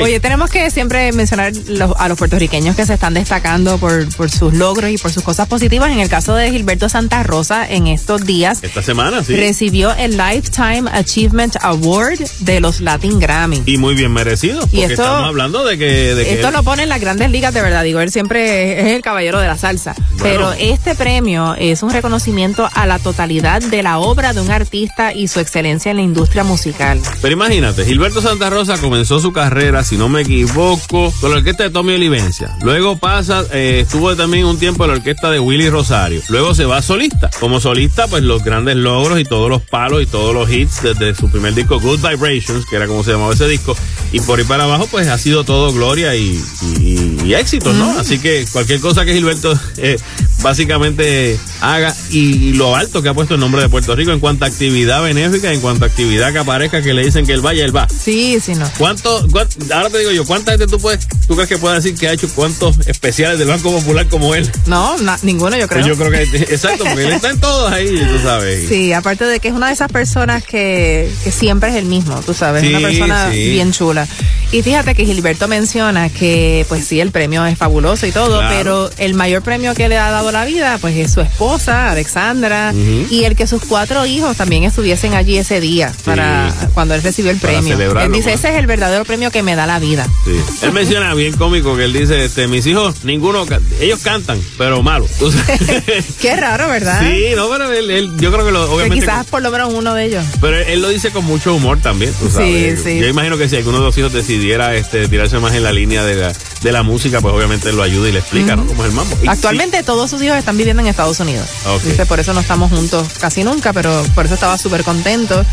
[0.00, 4.30] Oye, tenemos que siempre mencionar los- a los puertorriqueños que se están destacando por, por
[4.30, 5.90] sus logros y por sus cosas positivas.
[5.90, 9.34] En el caso de Gilberto Santa Rosa, en estos días Esta semana, sí.
[9.34, 13.62] recibió el Lifetime Achievement Award de los Latin Grammy.
[13.66, 14.60] Y muy bien merecido.
[14.60, 15.84] Porque Y esto- estamos hablando de que.
[16.14, 17.82] De que Esto él- lo pone en las grandes ligas, de verdad.
[17.82, 19.94] Digo, él siempre es el caballero de la salsa.
[20.22, 25.12] Pero este premio es un reconocimiento a la totalidad de la obra de un artista
[25.14, 27.00] y su excelencia en la industria musical.
[27.20, 31.62] Pero imagínate, Gilberto Santa Rosa comenzó su carrera, si no me equivoco, con la orquesta
[31.64, 32.56] de Tommy Olivencia.
[32.62, 36.20] Luego pasa, eh, estuvo también un tiempo en la orquesta de Willy Rosario.
[36.28, 37.30] Luego se va solista.
[37.40, 41.14] Como solista, pues los grandes logros y todos los palos y todos los hits desde
[41.14, 43.76] su primer disco Good Vibrations, que era como se llamaba ese disco,
[44.12, 46.42] y por ahí para abajo, pues ha sido todo gloria y,
[46.80, 47.98] y- y éxito, ¿no?
[47.98, 49.96] Así que cualquier cosa que Gilberto eh,
[50.42, 54.20] básicamente haga y, y lo alto que ha puesto el nombre de Puerto Rico en
[54.20, 57.40] cuanto a actividad benéfica, en cuanto a actividad que aparezca, que le dicen que él
[57.40, 57.88] vaya, él va.
[57.88, 58.68] Sí, sí, no.
[58.78, 61.94] ¿Cuánto, cuán- ahora te digo yo, ¿cuánta gente tú puedes, tú crees que puede decir
[61.94, 64.50] que ha hecho cuántos especiales del Banco Popular como él?
[64.66, 65.84] No, na- ninguno yo creo.
[65.84, 68.68] Pues yo creo que, exacto, porque él está en todos ahí, tú sabes.
[68.68, 72.20] Sí, aparte de que es una de esas personas que, que siempre es el mismo,
[72.26, 73.50] tú sabes, Sí, una persona sí.
[73.50, 74.06] bien chula.
[74.50, 78.54] Y fíjate que Gilberto menciona que, pues sí, el premio es fabuloso y todo, Claro.
[78.54, 82.72] pero el mayor premio que le ha dado la vida, pues es su esposa, Alexandra,
[83.10, 87.30] y el que sus cuatro hijos también estuviesen allí ese día para cuando él recibió
[87.30, 88.00] el Para premio.
[88.00, 90.06] Él dice, ese es el verdadero premio que me da la vida.
[90.24, 90.32] Sí.
[90.62, 93.46] Él menciona bien cómico que él dice, este, mis hijos, ninguno,
[93.80, 95.06] ellos cantan, pero malo.
[96.20, 97.00] Qué raro, ¿verdad?
[97.02, 99.04] sí, no, pero él, él- yo creo que lo, Que obviamente.
[99.06, 100.24] quizás por lo menos uno de ellos.
[100.40, 102.82] Pero él, él lo dice con mucho humor también, tú Sí, sabes.
[102.84, 102.98] sí.
[103.00, 106.04] Yo imagino que si alguno de los hijos decidiera este, tirarse más en la línea
[106.04, 106.32] de la,
[106.62, 108.66] de la música, pues obviamente lo ayuda y le explica, ¿no?
[108.66, 109.16] Cómo es el mambo.
[109.22, 111.48] Y Actualmente todos sus hijos están viviendo en Estados Unidos.
[111.84, 115.44] Dice, por eso no estamos juntos casi nunca, pero por eso estaba súper contento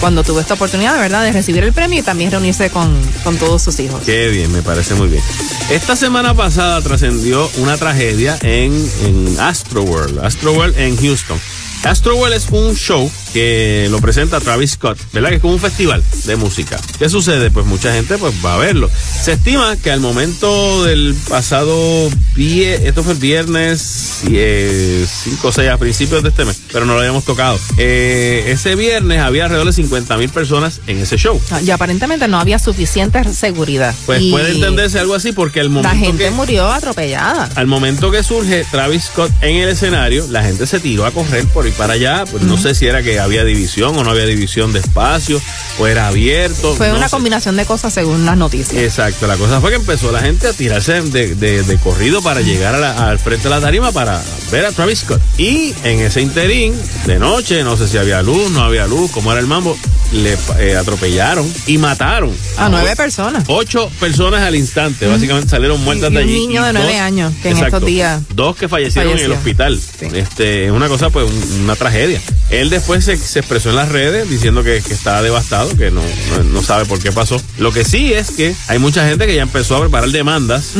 [0.00, 3.62] cuando tuvo esta oportunidad, ¿verdad?, de recibir el premio y también reunirse con, con todos
[3.62, 4.02] sus hijos.
[4.04, 5.22] Qué bien, me parece muy bien.
[5.70, 8.72] Esta semana pasada trascendió una tragedia en,
[9.04, 11.38] en Astroworld, Astroworld en Houston.
[11.84, 15.30] Astroworld es un show que lo presenta Travis Scott, ¿verdad?
[15.30, 16.78] Que es como un festival de música.
[16.98, 17.50] ¿Qué sucede?
[17.50, 18.90] Pues mucha gente pues va a verlo.
[19.22, 25.76] Se estima que al momento del pasado esto fue el viernes 5 o 6 a
[25.76, 27.58] principios de este mes, pero no lo habíamos tocado.
[27.76, 31.40] Eh, ese viernes había alrededor de 50 mil personas en ese show.
[31.64, 33.94] Y aparentemente no había suficiente seguridad.
[34.06, 37.48] Pues Y puede entenderse algo así porque al momento La gente que murió atropellada.
[37.54, 41.44] al momento que surge Travis Scott en el escenario, la gente se tiró a correr
[41.46, 42.24] por ir para allá.
[42.30, 45.40] Pues no sé si era que había división o no había división de espacio,
[45.78, 46.74] o era abierto.
[46.76, 47.10] Fue no una sé.
[47.16, 48.82] combinación de cosas según las noticias.
[48.82, 52.40] Exacto, la cosa fue que empezó la gente a tirarse de, de- de corrido para
[52.40, 55.20] llegar a la- al frente de la tarima para ver a Travis Scott.
[55.38, 56.74] Y en ese interín,
[57.06, 59.76] de noche, no sé si había luz, no había luz, cómo era el mambo,
[60.12, 63.44] le eh, atropellaron y mataron A nueve personas.
[63.48, 66.38] Ocho personas al instante, básicamente salieron muertas Y de un allí.
[66.38, 69.78] niño de nueve dos- años, que en estos días Dos que fallecieron en el hospital.
[70.14, 72.20] Este, es una cosa, pues, un- una tragedia.
[72.50, 76.02] Él después se, se expresó en las redes diciendo que, que estaba devastado, que no,
[76.02, 77.40] no, no sabe por qué pasó.
[77.58, 80.72] Lo que sí es que hay mucha gente que ya empezó a preparar demandas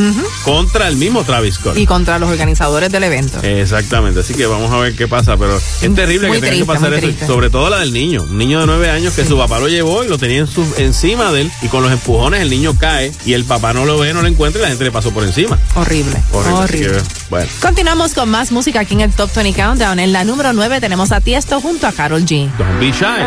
[0.45, 1.76] contra el mismo Travis Scott.
[1.76, 3.41] Y contra los organizadores del evento.
[3.43, 6.64] Exactamente, así que vamos a ver qué pasa, pero es terrible Muy que tenga que
[6.64, 7.26] pasar eso, triste.
[7.26, 10.05] sobre todo la del niño, un niño de nueve años que su papá lo llevó
[10.05, 13.12] y lo tenía en su, encima de él y con los empujones el niño cae
[13.24, 15.24] y el papá no lo ve, no lo encuentra y la gente le pasó por
[15.24, 15.59] encima.
[15.74, 16.16] Horrible.
[16.33, 16.62] Horrible.
[16.62, 16.99] así Horrible.
[16.99, 17.51] que, bueno.
[17.61, 19.99] Continuamos con más música aquí en el Top 20 Countdown.
[19.99, 22.51] En la número 9 tenemos a Tiesto junto a Carol G.
[22.59, 23.19] Don't be shy.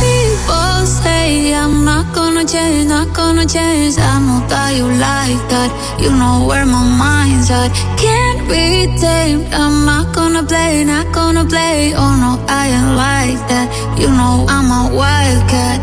[0.00, 3.98] People say I'm not gonna change, not gonna change.
[3.98, 5.70] I know that you like that.
[6.00, 7.70] You know where my mind's at.
[7.98, 9.52] Can't be tamed.
[9.52, 11.92] I'm not gonna play, not gonna play.
[11.94, 13.68] Oh no, I ain't like that.
[13.98, 15.80] You know I'm a wildcat.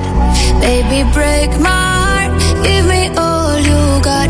[0.61, 2.32] Baby, break my heart.
[2.64, 4.30] Give me all you got.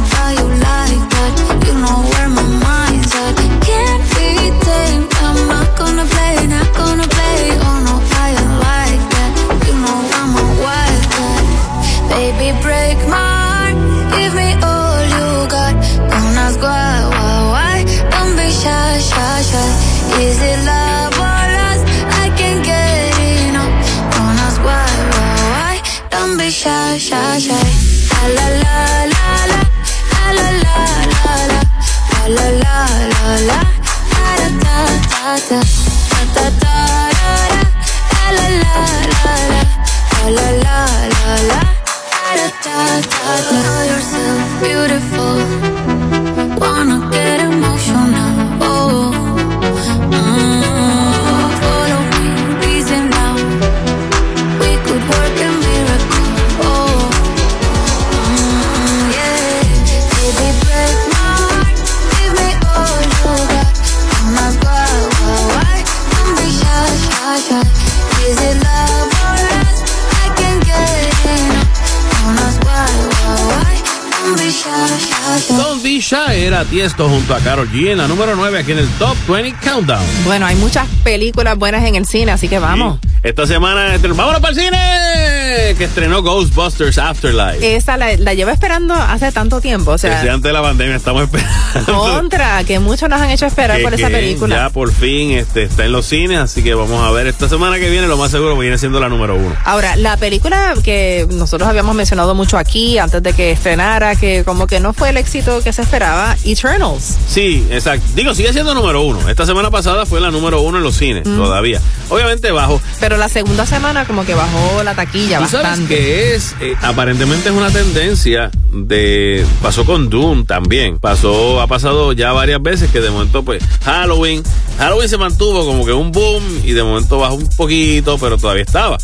[76.61, 79.57] Era Tiesto junto a Karol G en la número 9 aquí en el Top 20
[79.67, 80.05] Countdown.
[80.25, 82.99] Bueno, hay muchas películas buenas en el cine, así que vamos.
[83.23, 87.75] Esta semana, vámonos para el cine, que estrenó Ghostbusters Afterlife.
[87.75, 90.97] Esa la, la llevo esperando hace tanto tiempo, o sea, Desde antes de la pandemia
[90.97, 91.51] estamos esperando.
[91.85, 94.55] Contra, que muchos nos han hecho esperar que- por esa película.
[94.55, 97.79] Ya por fin este, está en los cines, así que vamos a ver esta semana
[97.79, 99.55] que viene, lo más seguro viene siendo la número uno.
[99.65, 104.67] Ahora, la película que nosotros habíamos mencionado mucho aquí antes de que estrenara, que como
[104.67, 107.17] que no fue el éxito que se esperaba, Eternals.
[107.27, 108.05] Sí, exacto.
[108.15, 109.27] Digo, sigue siendo número uno.
[109.29, 111.35] Esta semana pasada fue la número uno en los cines, Mm.
[111.37, 111.79] todavía.
[112.09, 112.81] Obviamente bajo.
[112.99, 115.95] Pero la segunda semana como que bajó la taquilla ¿Tú sabes bastante.
[115.95, 116.55] que es?
[116.59, 119.45] Eh, aparentemente es una tendencia de...
[119.61, 120.97] Pasó con Doom también.
[120.97, 124.43] Pasó, ha pasado ya varias veces que de momento pues Halloween.
[124.77, 128.63] Halloween se mantuvo como que un boom y de momento bajó un poquito, pero todavía
[128.63, 128.97] estaba.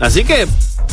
[0.00, 0.46] Así que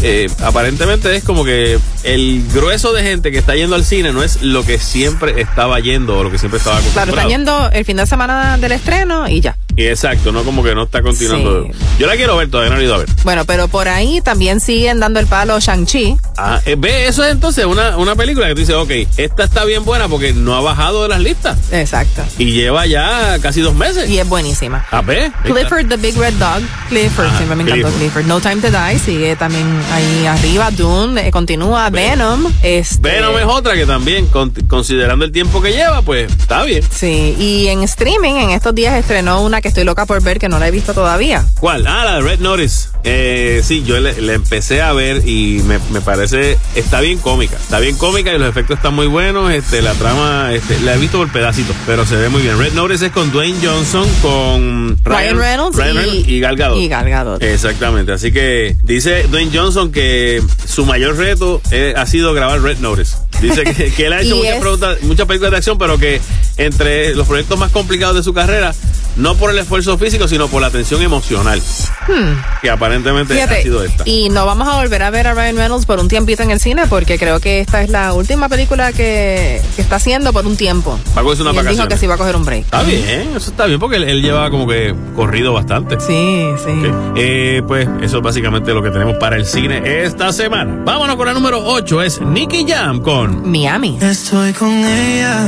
[0.03, 4.23] eh, aparentemente es como que el grueso de gente que está yendo al cine no
[4.23, 7.19] es lo que siempre estaba yendo o lo que siempre estaba Claro, acostumbrado.
[7.19, 9.57] están yendo el fin de semana del estreno y ya.
[9.75, 11.67] Y exacto, no como que no está continuando.
[11.97, 13.07] Yo la quiero ver, todavía no la he ido a ver.
[13.23, 16.17] Bueno, pero por ahí también siguen dando el palo Shang-Chi.
[16.37, 19.63] Ah, eh, ve, eso es entonces una, una película que tú dices, ok, esta está
[19.65, 21.57] bien buena porque no ha bajado de las listas.
[21.71, 22.23] Exacto.
[22.37, 24.09] Y lleva ya casi dos meses.
[24.09, 24.85] Y es buenísima.
[24.91, 25.31] A ver.
[25.43, 26.61] Clifford the Big Red Dog.
[26.89, 27.99] Clifford, Ajá, siempre me encantó Clifford.
[27.99, 28.25] Clifford.
[28.25, 30.71] No Time to Die sigue también ahí arriba.
[30.71, 31.89] Dune eh, continúa.
[31.89, 32.51] Venom.
[32.63, 36.83] Este, Venom es otra que también, con- considerando el tiempo que lleva, pues está bien.
[36.91, 40.49] Sí, y en streaming en estos días estrenó una que estoy loca por ver que
[40.49, 41.45] no la he visto todavía.
[41.59, 41.85] ¿Cuál?
[41.87, 42.89] Ah, la de Red Notice.
[43.03, 47.55] Eh, sí, yo le, le empecé a ver y me, me parece, está bien cómica.
[47.57, 49.51] Está bien cómica y los efectos están muy buenos.
[49.51, 52.57] Este, la trama, este, la he visto por pedacitos, pero se ve muy bien.
[52.59, 56.77] Red Notice es con Dwayne Johnson, con Ryan Reynolds Ryan y- Reynolds y Gal Gadot.
[56.77, 57.43] y Gal Gadot.
[57.43, 58.11] Exactamente.
[58.11, 63.15] Así que dice Dwayne Johnson que su mayor reto eh, ha sido grabar Red Notice.
[63.41, 65.97] Dice que, que él ha hecho Y muchas, es- preguntas- muchas películas de acción, pero
[65.97, 66.21] que
[66.57, 68.73] entre los proyectos más complicados de su carrera,
[69.15, 71.61] no por el esfuerzo físico, sino por la tensión emocional,
[72.07, 72.33] Hmm.
[72.61, 74.03] que aparentemente ha sido esta.
[74.05, 76.59] y no vamos a volver a ver a Ryan Reynolds por un tiempito en el
[76.59, 80.55] cine porque creo que esta es la última película que, que está haciendo por un
[80.57, 80.99] tiempo.
[81.15, 82.63] Va a cogerse unas y él dijo que sí va a coger un break.
[82.65, 85.99] Está bien, eso está bien, porque él, él lleva como que corrido bastante.
[85.99, 86.71] Sí, sí.
[87.15, 90.81] Eh, pues eso es básicamente lo que tenemos para el cine esta semana.
[90.83, 93.97] Vámonos con la número 8, es Nicky Jam con Miami.
[94.01, 95.47] Estoy con ella,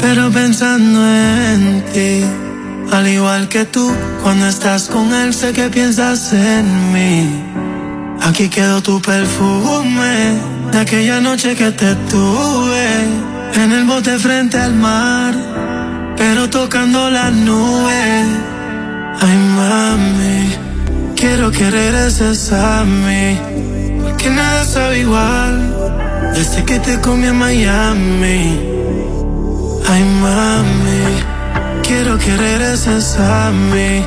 [0.00, 2.49] pero pensando en ti.
[2.92, 7.44] Al igual que tú, cuando estás con él, sé que piensas en mí.
[8.20, 10.38] Aquí quedó tu perfume
[10.72, 12.86] de aquella noche que te tuve
[13.54, 15.34] en el bote frente al mar,
[16.16, 18.26] pero tocando las nubes.
[19.20, 20.54] Ay, mami,
[21.14, 23.38] quiero que regreses a mí,
[24.02, 25.74] porque nada sabe igual
[26.34, 28.60] desde que te comí en Miami.
[29.88, 31.29] Ay, mami,
[31.90, 34.06] quiero que regreses a mí,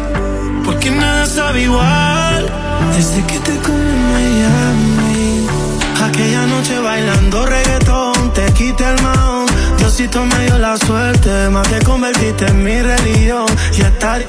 [0.63, 2.49] porque nada sabe igual
[2.95, 5.47] desde que te comí Miami.
[6.01, 9.47] Aquella noche bailando reggaetón, te quité el maón.
[9.77, 13.47] Diosito me dio la suerte, más te convertiste en mi religión.
[13.77, 14.21] Y estar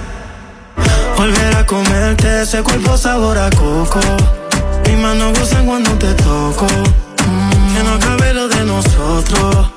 [1.17, 4.01] Volver a comerte ese cuerpo sabor a coco.
[4.85, 6.67] Mis manos gozan cuando te toco.
[6.67, 9.74] Mm, que no acabe lo de nosotros.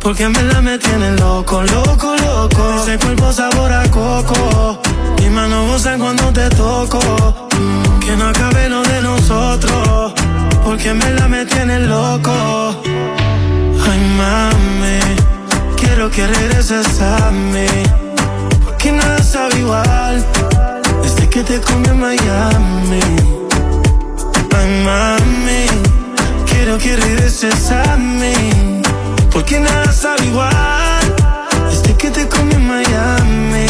[0.00, 2.82] Porque en verdad me tienen loco, loco, loco.
[2.82, 4.80] Ese cuerpo sabor a coco.
[5.18, 7.00] Mis manos gozan cuando te toco.
[8.00, 10.12] Que no acabe lo de nosotros.
[10.64, 12.32] Porque en verdad me tienen loco.
[13.90, 15.00] Ay, mami.
[15.76, 17.66] Quiero que regreses a mí.
[18.80, 20.24] Porque nada sabe igual
[21.02, 23.00] Desde que te comí en Miami
[24.56, 25.66] Ay, mami
[26.46, 28.79] Quiero que regreses a mí
[29.32, 31.14] Porque nada sabe igual
[31.70, 33.66] Desde que te comí en Miami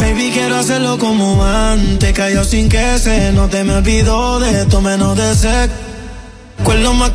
[0.00, 5.16] Baby, quiero hacerlo como antes Cayó sin que se note Me olvido de esto menos
[5.16, 5.70] de sed
[6.58, 7.12] Recuerdo más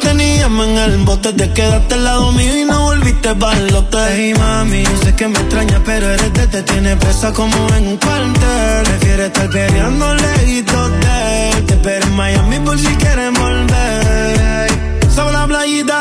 [0.00, 4.12] Teníamos en el bote, te quedaste al lado mío y no volviste para el hotel.
[4.14, 8.84] Hey sé que me extrañas, pero eres de te tiene presa como en un cuartel.
[8.84, 11.62] Prefieres estar peleando lejitos de.
[11.66, 14.70] Te espero en Miami por si quieres volver.
[15.14, 16.00] Sobre la playita,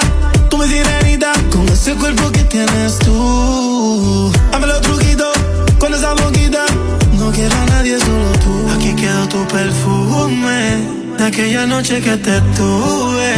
[0.67, 4.31] sirenita, con ese cuerpo que tienes tú.
[4.51, 5.33] Dame los truquitos,
[5.79, 6.65] con esa boquita.
[7.13, 8.69] No quiero a nadie, solo tú.
[8.75, 13.33] Aquí quedó tu perfume de aquella noche que te tuve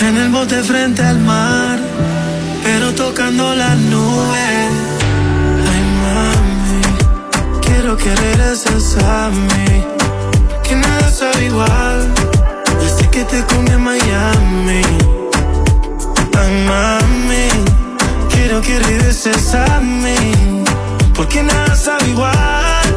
[0.00, 1.78] en el bote frente al mar,
[2.64, 4.68] pero tocando las nubes.
[5.72, 9.84] Ay, mami, quiero que regreses a mí,
[10.62, 12.12] que nada sabe igual
[12.80, 15.21] desde que te comí en Miami.
[16.38, 17.48] Ay, mami,
[18.30, 20.64] quiero que regreses a mí,
[21.14, 22.96] porque nada sabe igual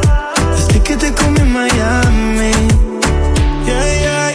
[0.56, 2.52] desde que te comí en Miami.
[3.66, 4.32] Yeah, yeah.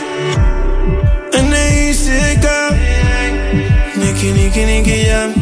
[1.33, 2.47] N.I.C.K.
[3.97, 5.35] Nicky, Nicky, Nicky Jam.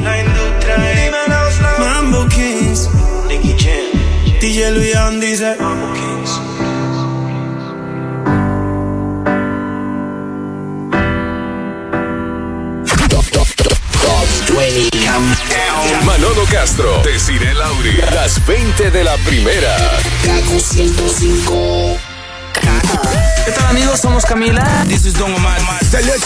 [1.78, 2.88] Mambo Kings.
[3.28, 4.40] Nicky Jam.
[4.40, 5.56] DJ Luian dice
[16.04, 17.96] Manolo Castro, Desiree Lauri.
[18.14, 19.76] Las 20 de la primera.
[20.24, 21.98] Kaku 105.
[23.44, 24.00] ¿Qué tal amigos?
[24.00, 24.84] Somos Camila.
[24.86, 25.58] This is Don Omar.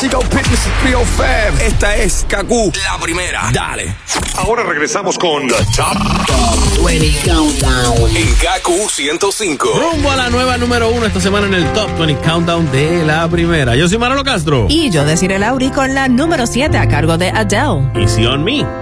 [0.00, 1.62] Chico Fitness 305.
[1.62, 3.50] Esta es Kaku, la primera.
[3.52, 3.94] Dale.
[4.36, 8.16] Ahora regresamos con The Top, Top 20 Countdown.
[8.16, 9.68] En KQ 105.
[9.74, 13.28] Rumbo a la nueva número uno esta semana en el Top 20 Countdown de la
[13.28, 13.76] primera.
[13.76, 14.66] Yo soy Manolo Castro.
[14.68, 17.88] Y yo deciré Lauri con la número 7 a cargo de Adele.
[17.94, 18.81] Easy on me.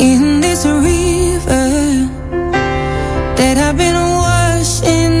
[0.00, 1.68] In this river
[3.36, 5.13] that I've been washing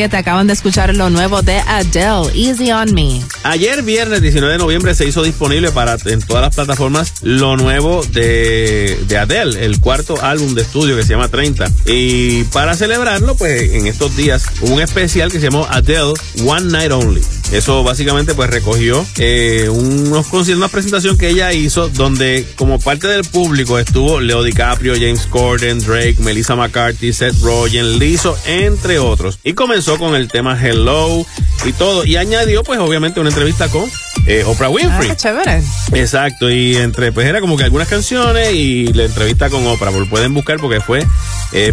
[0.00, 3.20] 7 acaban de escuchar lo nuevo de Adele, Easy on Me.
[3.42, 8.02] Ayer, viernes 19 de noviembre, se hizo disponible para en todas las plataformas lo nuevo
[8.12, 11.66] de, de Adele, el cuarto álbum de estudio que se llama 30.
[11.86, 16.12] Y para celebrarlo, pues en estos días hubo un especial que se llamó Adele
[16.44, 17.22] One Night Only.
[17.52, 23.08] Eso básicamente pues recogió eh, unos conciertos, una presentación que ella hizo donde como parte
[23.08, 29.38] del público estuvo Leo DiCaprio, James Corden, Drake, Melissa McCarthy, Seth Rogen, Lizzo, entre otros.
[29.42, 31.26] Y comenzó con el tema Hello
[31.64, 32.04] y todo.
[32.04, 33.90] Y añadió, pues, obviamente, una entrevista con
[34.26, 35.08] eh, Oprah Winfrey.
[35.10, 35.62] Ah, qué chévere.
[35.94, 40.08] Exacto, y entre, pues era como que algunas canciones y la entrevista con Oprah, lo
[40.08, 41.04] pueden buscar porque fue
[41.52, 41.72] eh,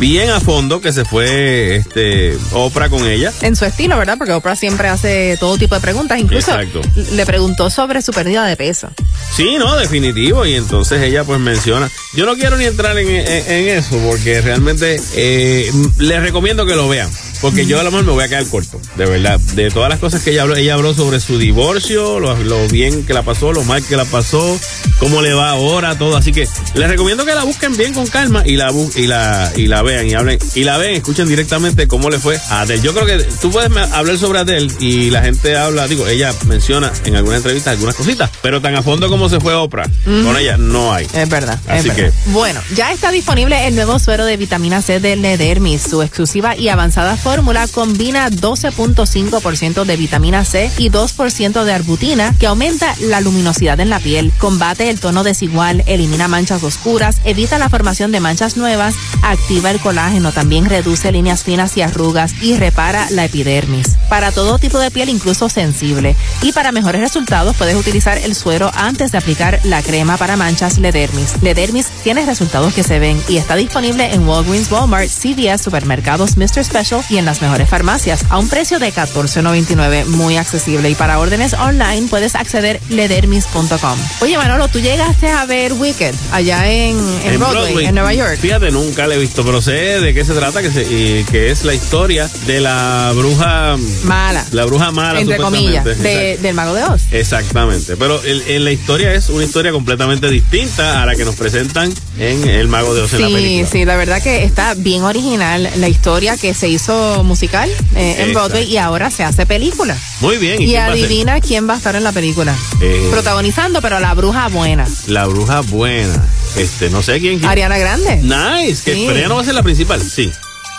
[0.00, 3.32] bien a fondo que se fue este Oprah con ella.
[3.42, 4.16] En su estilo, ¿verdad?
[4.18, 6.18] Porque Oprah siempre hace todo tipo de preguntas.
[6.18, 6.80] Incluso Exacto.
[7.12, 8.90] le preguntó sobre su pérdida de peso.
[9.36, 10.44] Sí, no, definitivo.
[10.46, 11.90] Y entonces ella pues menciona.
[12.14, 16.74] Yo no quiero ni entrar en, en- en eso porque realmente eh, les recomiendo que
[16.74, 17.08] lo vean.
[17.40, 19.38] Porque yo a lo mejor me voy a quedar corto, de verdad.
[19.54, 23.04] De todas las cosas que ella habló, ella habló sobre su divorcio, lo, lo bien
[23.04, 24.58] que la pasó, lo mal que la pasó,
[24.98, 26.16] cómo le va ahora, todo.
[26.16, 29.66] Así que les recomiendo que la busquen bien con calma y la y la y
[29.66, 32.82] la vean y hablen y la ven, escuchen directamente cómo le fue a Adele.
[32.82, 36.92] Yo creo que tú puedes hablar sobre Adele y la gente habla, digo, ella menciona
[37.04, 40.56] en alguna entrevista algunas cositas, pero tan a fondo como se fue Oprah, con ella
[40.56, 41.06] no hay.
[41.14, 41.58] Es verdad.
[41.64, 42.12] es Así verdad.
[42.26, 45.82] Bueno, ya está disponible el nuevo suero de vitamina C de Ledermis.
[45.82, 52.46] Su exclusiva y avanzada fórmula combina 12.5% de vitamina C y 2% de arbutina que
[52.46, 57.68] aumenta la luminosidad en la piel, combate el tono desigual, elimina manchas oscuras, evita la
[57.68, 63.06] formación de manchas nuevas, activa el colágeno, también reduce líneas finas y arrugas y repara
[63.10, 63.98] la epidermis.
[64.08, 66.16] Para todo tipo de piel, incluso sensible.
[66.40, 70.78] Y para mejores resultados puedes utilizar el suero antes de aplicar la crema para manchas
[70.78, 71.42] Ledermis.
[71.42, 76.64] Ledermis tiene resultados que se ven y está disponible en Walgreens, Walmart, CVS, supermercados, Mr.
[76.64, 80.88] Special y en las mejores farmacias a un precio de $14.99, muy accesible.
[80.90, 83.98] Y para órdenes online puedes acceder ledermis.com.
[84.20, 88.38] Oye, Manolo, tú llegaste a ver Wicked allá en, en Broadway, en Nueva York.
[88.40, 91.50] Fíjate, nunca la he visto, pero sé de qué se trata, que, se- y que
[91.50, 94.44] es la historia de la bruja Mala.
[94.52, 97.02] La bruja mala, Entre comillas, de- del Mago de Oz.
[97.10, 101.34] Exactamente, pero el- en la historia es una historia completamente distinta a la que nos
[101.34, 103.68] presentan en El Mago de Oz en la Sí, película.
[103.70, 108.32] sí, la verdad que está bien original la historia que se hizo musical eh, en.
[108.32, 109.96] Broadway y ahora se hace película.
[110.20, 112.54] Muy bien, ¿y, adivina quién va a estar en la película.
[112.80, 114.86] Eh, Protagonizando, pero la bruja buena.
[115.06, 116.24] La bruja buena.
[116.56, 117.38] Este, no sé quién.
[117.38, 118.16] quién- Ariana Grande.
[118.16, 119.04] Nice, que Sí.
[119.06, 120.30] pero ella no va a ser la principal, sí.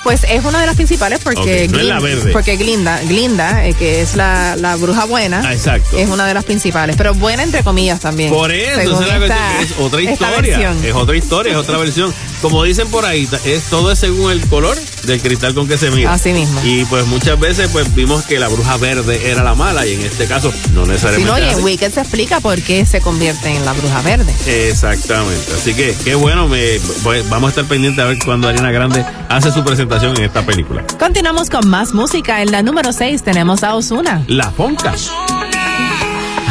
[0.01, 2.31] Pues es una de las principales porque, no la verde.
[2.31, 5.97] porque Glinda, Glinda eh, que es la, la bruja buena, Ah, exacto.
[5.97, 8.29] es una de las principales, pero buena entre comillas también.
[8.31, 10.73] Por eso, la esta- es otra historia.
[10.85, 12.13] Es otra historia, es otra versión.
[12.41, 15.91] Como dicen por ahí, es todo es según el color del cristal con que se
[15.91, 16.13] mira.
[16.13, 16.59] Así mismo.
[16.63, 20.01] Y pues muchas veces pues vimos que la bruja verde era la mala y en
[20.01, 21.31] este caso no Si necesariamente.
[21.31, 21.63] no, y en.
[21.63, 24.33] Wicked se explica por qué se convierte en la bruja verde.
[24.47, 25.53] Exactamente.
[25.55, 29.05] Así que qué bueno, me, pues, vamos a estar pendientes a ver cuando Ariana Grande
[29.29, 30.83] hace su presentación en esta película.
[30.99, 32.41] Continuamos con más música.
[32.41, 34.23] En la número 6 tenemos a Osuna.
[34.27, 34.93] La Fonca.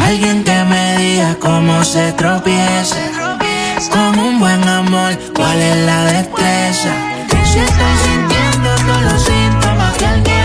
[0.00, 2.96] Alguien que me diga cómo se tropieza
[3.92, 7.07] con un buen amor, cuál es la destreza.
[7.50, 10.37] Si estoy sintiendo todos los síntomas, que alguien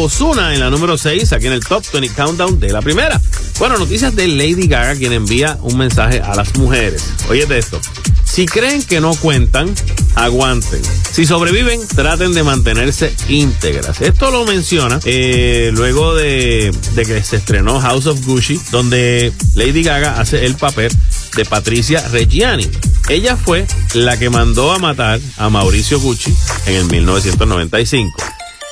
[0.00, 3.20] Osuna en la número 6, aquí en el Top 20 Countdown de la primera.
[3.58, 7.04] Bueno, noticias de Lady Gaga, quien envía un mensaje a las mujeres.
[7.28, 7.80] Oye de esto.
[8.24, 9.74] Si creen que no cuentan,
[10.14, 10.80] aguanten.
[11.10, 14.00] Si sobreviven, traten de mantenerse íntegras.
[14.00, 19.82] Esto lo menciona eh, luego de, de que se estrenó House of Gucci, donde Lady
[19.82, 20.92] Gaga hace el papel
[21.34, 22.68] de Patricia Reggiani.
[23.08, 26.32] Ella fue la que mandó a matar a Mauricio Gucci
[26.66, 28.27] en el 1995.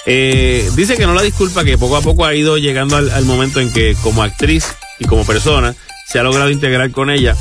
[0.06, 3.24] Eh, dice que no la disculpa, que poco a poco ha ido llegando al, al
[3.24, 4.64] momento en que como actriz
[5.00, 5.74] y como persona
[6.08, 7.36] se ha logrado integrar con ella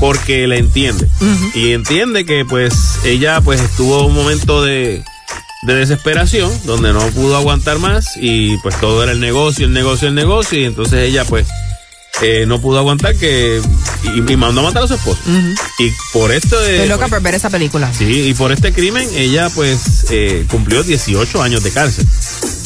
[0.00, 1.06] porque la entiende.
[1.54, 2.74] Y entiende que pues
[3.04, 5.02] ella pues estuvo un momento de,
[5.66, 10.08] de desesperación donde no pudo aguantar más y pues todo era el negocio, el negocio,
[10.08, 11.46] el negocio y entonces ella pues
[12.22, 13.60] eh, no pudo aguantar que
[14.02, 15.20] y, y mandó a matar a su esposo.
[15.78, 16.76] Y por esto de...
[16.76, 17.92] Estoy loca por ver esa película.
[17.92, 22.06] Sí, y por este crimen ella pues eh, cumplió 18 años de cárcel.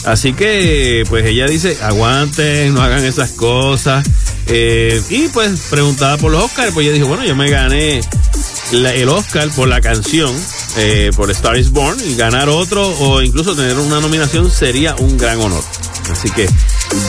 [0.05, 4.05] Así que pues ella dice, aguanten, no hagan esas cosas.
[4.47, 8.01] Eh, y pues preguntada por los Oscars, pues ella dijo, bueno, yo me gané
[8.73, 10.35] el Oscar por la canción,
[10.77, 15.17] eh, por Star is Born, y ganar otro o incluso tener una nominación sería un
[15.17, 15.63] gran honor.
[16.11, 16.49] Así que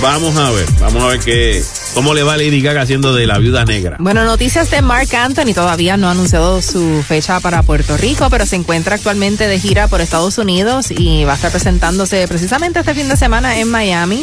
[0.02, 1.64] vamos a ver, vamos a ver qué,
[1.94, 3.98] cómo le va Lady Gaga haciendo de la viuda negra.
[4.00, 8.46] Bueno, noticias de Mark Anthony todavía no ha anunciado su fecha para Puerto Rico, pero
[8.46, 12.94] se encuentra actualmente de gira por Estados Unidos y va a estar presentándose precisamente este
[12.94, 14.22] fin de semana en Miami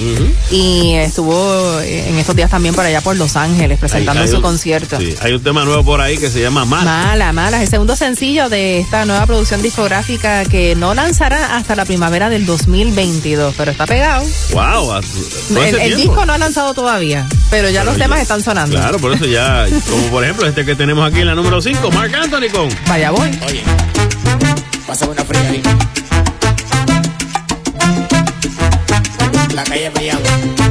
[0.51, 4.31] y estuvo eh, en estos días también por allá por Los Ángeles presentando Hay- hay
[4.31, 4.99] su un- concierto.
[4.99, 6.85] sí, hay un tema nuevo por ahí que se llama Mala.
[7.05, 7.57] Mala, mala.
[7.59, 12.29] Es el segundo sencillo de esta nueva producción discográfica que no lanzará hasta la primavera
[12.31, 14.25] del 2022, pero está pegado.
[14.53, 15.01] Wow,
[15.81, 18.77] El, disco no ha lanzado todavía, pero ya Pero los ya- temas están sonando.
[18.77, 21.91] Claro, por eso ya, como por ejemplo este que tenemos aquí en la número 5,
[21.93, 23.31] Mark Anthony con Vaya voy.
[23.47, 23.63] Oye,
[24.87, 25.63] pásame una fría ahí.
[29.55, 30.21] La calle Pellado.
[30.29, 30.68] Ay.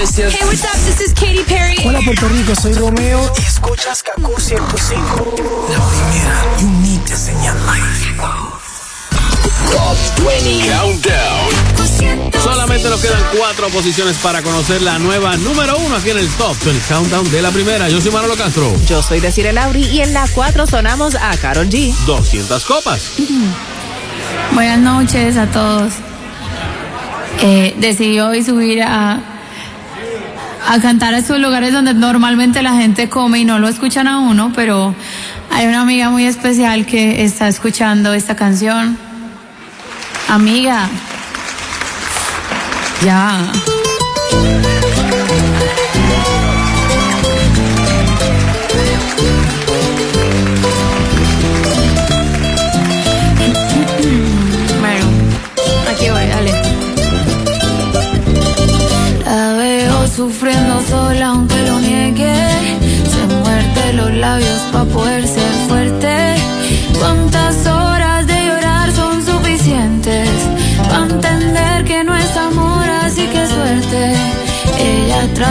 [0.00, 0.32] Iglesias.
[0.32, 0.80] Hey, what's up?
[0.86, 1.76] This is Katy Perry.
[1.84, 3.20] Hola Puerto Rico, soy Romeo.
[3.36, 5.34] Y escuchas Kaku 105.
[5.68, 8.16] La primera, you need to señal life.
[9.70, 12.32] Top 20 Countdown.
[12.42, 16.56] Solamente nos quedan cuatro posiciones para conocer la nueva número uno aquí en el Top
[16.64, 17.90] 20 Countdown de la primera.
[17.90, 18.72] Yo soy Manolo Castro.
[18.86, 21.92] Yo soy Desiree Lauri y en la 4 sonamos a Carol G.
[22.06, 23.02] 200 copas.
[24.54, 25.92] Buenas noches a todos.
[27.42, 29.29] Eh, decidí hoy subir a,
[30.70, 34.20] a cantar a estos lugares donde normalmente la gente come y no lo escuchan a
[34.20, 34.94] uno, pero
[35.50, 38.96] hay una amiga muy especial que está escuchando esta canción.
[40.28, 40.88] Amiga,
[43.04, 43.50] ya.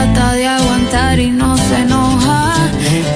[0.04, 2.54] Trata de aguantar y no se enoja.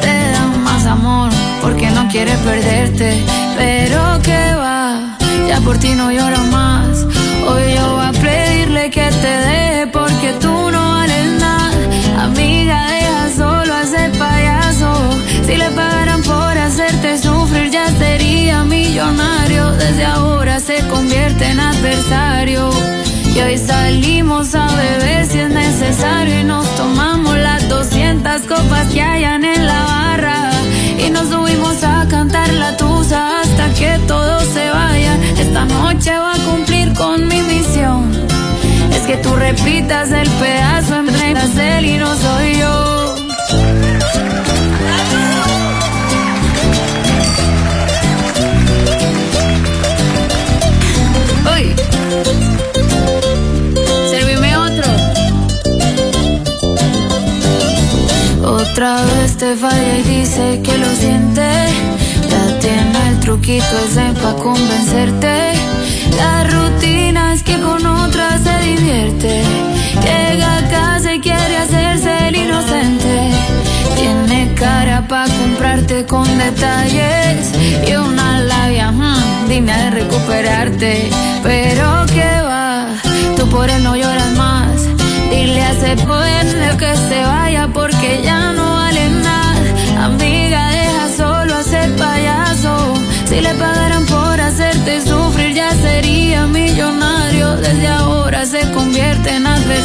[0.02, 1.30] Te da más amor
[1.62, 3.24] porque no quiere perderte.
[3.56, 5.16] Pero que va,
[5.48, 7.06] ya por ti no llora más.
[7.48, 12.24] Hoy yo voy a pedirle que te deje porque tú no vales nada.
[12.24, 14.90] Amiga, deja solo a ese payaso.
[15.46, 19.72] Si le pagaran por hacerte sufrir, ya sería millonario.
[19.72, 22.70] Desde ahora se convierte en adversario.
[23.34, 29.02] Y hoy salimos a beber si es necesario y nos tomamos las 200 copas que
[29.02, 30.50] hayan en la barra.
[31.04, 35.20] Y nos subimos a cantar la tusa hasta que todos se vayan.
[35.36, 38.08] Esta noche va a cumplir con mi misión.
[38.92, 41.08] Es que tú repitas el pedazo en
[41.58, 43.14] él y no soy yo.
[51.52, 52.53] Uy.
[58.84, 61.48] Otra vez te falla y dice que lo siente.
[62.28, 65.54] Ya tiene el truquito ese pa' convencerte.
[66.18, 69.42] La rutina es que con otra se divierte.
[70.02, 73.30] Llega a casa y quiere hacerse el inocente.
[73.96, 77.52] Tiene cara pa' comprarte con detalles.
[77.88, 81.08] Y una labia, hmm, digna de recuperarte.
[81.42, 81.93] Pero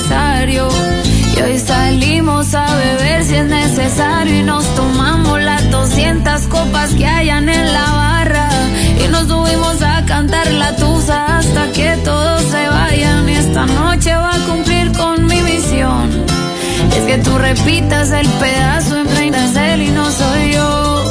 [0.01, 4.39] Y hoy salimos a beber si es necesario.
[4.39, 8.49] Y nos tomamos las 200 copas que hayan en la barra.
[9.03, 13.27] Y nos subimos a cantar la tusa hasta que todos se vayan.
[13.27, 16.09] Y esta noche va a cumplir con mi misión.
[16.95, 19.07] Es que tú repitas el pedazo en
[19.57, 21.03] él y no soy yo.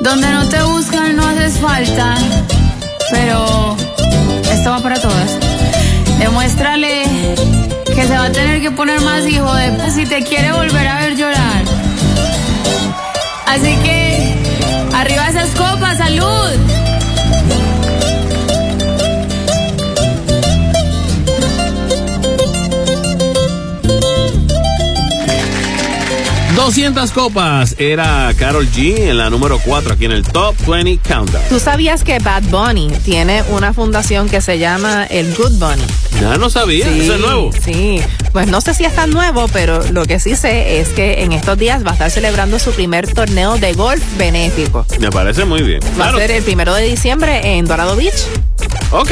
[0.00, 2.14] Donde no te buscan no haces falta.
[3.10, 3.76] Pero
[4.50, 5.51] esto va para todas.
[6.22, 7.02] Demuéstrale
[7.84, 11.00] que se va a tener que poner más hijo de si te quiere volver a
[11.00, 11.64] ver llorar.
[13.46, 14.32] Así que
[14.94, 16.72] arriba esas copas, salud.
[26.54, 31.42] 200 copas era Carol G en la número 4 aquí en el Top 20 Countdown.
[31.48, 35.82] ¿Tú sabías que Bad Bunny tiene una fundación que se llama el Good Bunny?
[36.22, 37.50] Ya no sabía, Sí, eso es nuevo.
[37.64, 38.00] Sí,
[38.32, 41.32] pues no sé si es tan nuevo, pero lo que sí sé es que en
[41.32, 44.86] estos días va a estar celebrando su primer torneo de golf benéfico.
[45.00, 45.80] Me parece muy bien.
[45.82, 46.18] Va Claro.
[46.18, 48.14] a ser el primero de diciembre en Dorado Beach.
[48.92, 49.10] Ok.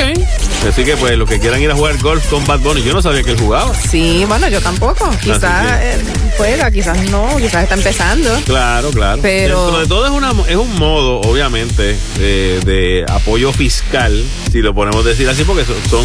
[0.68, 3.02] Así que pues los que quieran ir a jugar golf con Bad Bunny, yo no
[3.02, 3.72] sabía que él jugaba.
[3.74, 5.10] Sí, bueno, yo tampoco.
[5.22, 5.98] Quizás Así eh,
[6.36, 8.30] juega, quizás no, quizás está empezando.
[8.44, 9.20] Claro, claro.
[9.22, 14.22] Pero- Dentro de todo es, una, es un modo, obviamente, de, de apoyo fiscal,
[14.52, 16.04] si lo podemos decir así, porque son,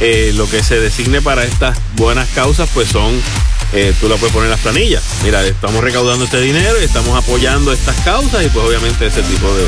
[0.00, 3.20] eh, lo que se designe para estas buenas causas, pues son,
[3.72, 5.02] eh, tú lo puedes poner en las planillas.
[5.24, 9.54] Mira, estamos recaudando este dinero y estamos apoyando estas causas y pues obviamente ese tipo
[9.54, 9.64] de,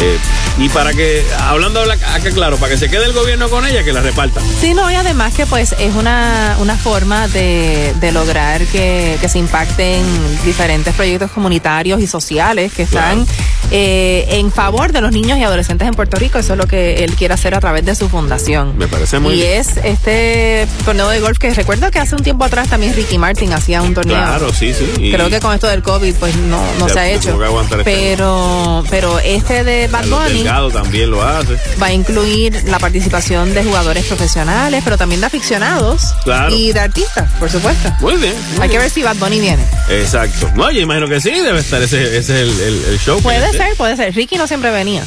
[0.00, 0.18] Eh,
[0.58, 3.84] y para que, hablando la- acá claro, para que se quede el gobierno con ella,
[3.84, 4.40] que la reparta.
[4.60, 9.28] Sí, no, y además que pues es una, una forma de, de lograr que, que
[9.28, 10.04] se impacten
[10.44, 13.26] diferentes proyectos comunitarios y sociales que están
[13.70, 16.38] eh, en favor de los niños y adolescentes en Puerto Rico.
[16.38, 18.76] Eso es lo que él quiere hacer a través de su fundación.
[18.78, 19.60] Me parece muy y bien.
[19.60, 23.52] es este torneo de golf que recuerdo que hace un tiempo atrás también Ricky Martin
[23.52, 24.16] hacía un torneo.
[24.16, 24.90] Claro, sí, sí.
[24.98, 27.38] Y- Creo que con esto del COVID pues no, no Se- se ha hecho.
[27.62, 31.56] este Pero, pero este de Bad Bunny Delgado también lo hace.
[31.80, 36.54] va a incluir la participación de jugadores profesionales, pero también de aficionados Claro.
[36.54, 37.90] y de artistas, por supuesto.
[38.00, 38.34] Muy bien.
[38.54, 39.62] muy Hay que ver si Bad Bunny viene.
[39.88, 40.50] Exacto.
[40.54, 43.20] No, yo imagino que sí, debe estar ese, ese es el, el- el show.
[43.22, 44.14] Puede ser, puede ser.
[44.14, 45.04] Ricky no siempre venía,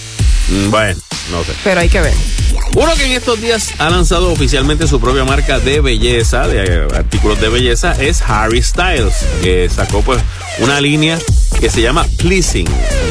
[0.49, 0.99] Mm, Bueno,
[1.31, 1.51] no sé.
[1.63, 2.13] pero hay que ver.
[2.75, 7.39] Uno que en estos días ha lanzado oficialmente su propia marca de belleza, de artículos
[7.39, 10.21] de belleza, es Harry Styles, que sacó pues
[10.59, 11.19] una línea
[11.59, 12.67] que se llama Pleasing.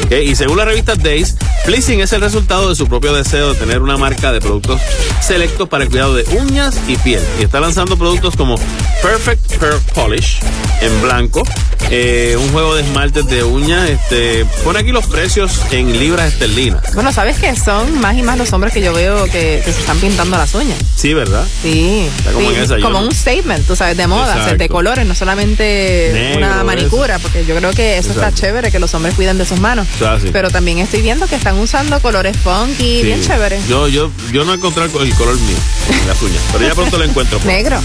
[0.09, 1.35] Y según la revista Days,
[1.65, 4.81] Pleasing es el resultado de su propio deseo de tener una marca de productos
[5.21, 7.21] selectos para el cuidado de uñas y piel.
[7.39, 8.55] Y está lanzando productos como
[9.01, 10.39] Perfect Pearl Polish
[10.81, 11.43] en blanco,
[11.89, 16.93] eh, un juego de esmaltes de uñas, este, pone aquí los precios en libras esterlinas.
[16.93, 19.79] Bueno, ¿sabes que Son más y más los hombres que yo veo que, que se
[19.79, 20.77] están pintando las uñas.
[20.95, 21.45] Sí, ¿verdad?
[21.61, 22.07] Sí.
[22.17, 25.13] Está como Sí, en esa, como un statement, tú sabes, de moda, de colores, no
[25.13, 29.37] solamente Negro, una manicura, porque yo creo que eso está Chévere, que los hombres cuiden
[29.37, 29.87] de sus manos.
[30.21, 30.29] Sí.
[30.31, 33.03] Pero también estoy viendo que están usando colores funky, Sí.
[33.03, 33.59] bien chévere.
[33.67, 35.57] Yo, yo, yo no encontré el, el color mío
[36.01, 37.39] en las uñas, pero ya pronto lo encuentro.
[37.39, 37.47] pues.
[37.47, 37.79] Negro.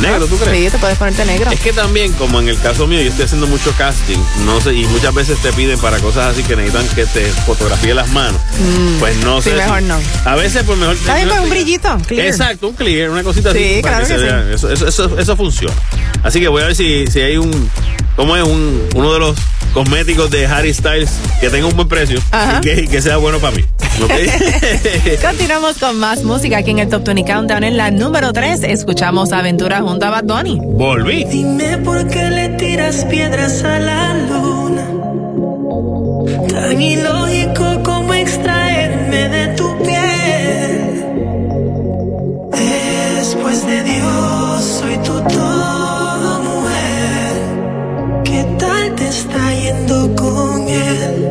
[0.00, 0.64] Negro, ¿tú crees?
[0.66, 1.50] Sí, te puedes ponerte negro.
[1.50, 4.74] Es que también, como en el caso mío, yo estoy haciendo mucho casting, no sé,
[4.74, 8.38] y muchas veces te piden para cosas así que necesitan que te fotografíe las manos.
[8.58, 9.56] Mm, Pues no sí, sé.
[9.56, 9.98] si- mejor no.
[10.26, 10.96] A veces, pues mejor.
[10.96, 11.96] Está bien, pues un brillito.
[12.06, 12.26] clear.
[12.26, 13.82] Exacto, un clear, una cosita Sí, así.
[13.82, 14.54] para claro que que vea.
[14.54, 15.74] Eso, eso, eso, eso funciona.
[16.22, 17.70] Así que voy a ver si, si hay un.
[18.16, 18.42] ¿Cómo es?
[18.44, 19.36] Un, uno de los
[19.76, 23.38] cosméticos de Harry Styles que tenga un buen precio y que, y que sea bueno
[23.40, 23.62] para mí.
[24.02, 24.10] ¿ok?
[25.22, 27.62] Continuamos con más música aquí en el Top 20 Countdown.
[27.62, 30.58] En la número 3 escuchamos Aventura junto a Bad Bunny.
[30.62, 31.24] Volví.
[31.24, 34.88] Dime por qué le tiras piedras a la luna.
[36.48, 41.04] Tan ilógico como extraerme de tu piel.
[42.50, 48.22] Después de Dios, soy tu todo, mujer.
[48.24, 51.25] ¿Qué tal te está yendo con él?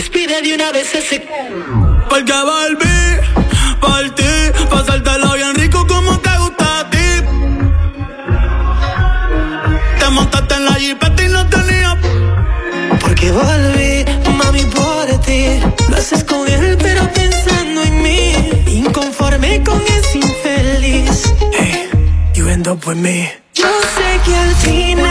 [0.00, 1.18] despide de una vez ese.
[2.08, 2.98] Porque volví,
[3.82, 4.32] por ti,
[4.70, 7.08] pasártelo bien rico como te gusta a ti.
[9.98, 11.90] Te montaste en la jipeta y no tenía.
[13.02, 13.92] Porque volví,
[14.38, 15.42] mami, por ti.
[15.90, 18.22] Lo haces con él, pero pensando en mí.
[18.84, 21.16] Inconforme con ese infeliz.
[21.52, 21.90] Hey,
[22.34, 23.30] you end up with me.
[23.52, 25.09] Yo sé que al final.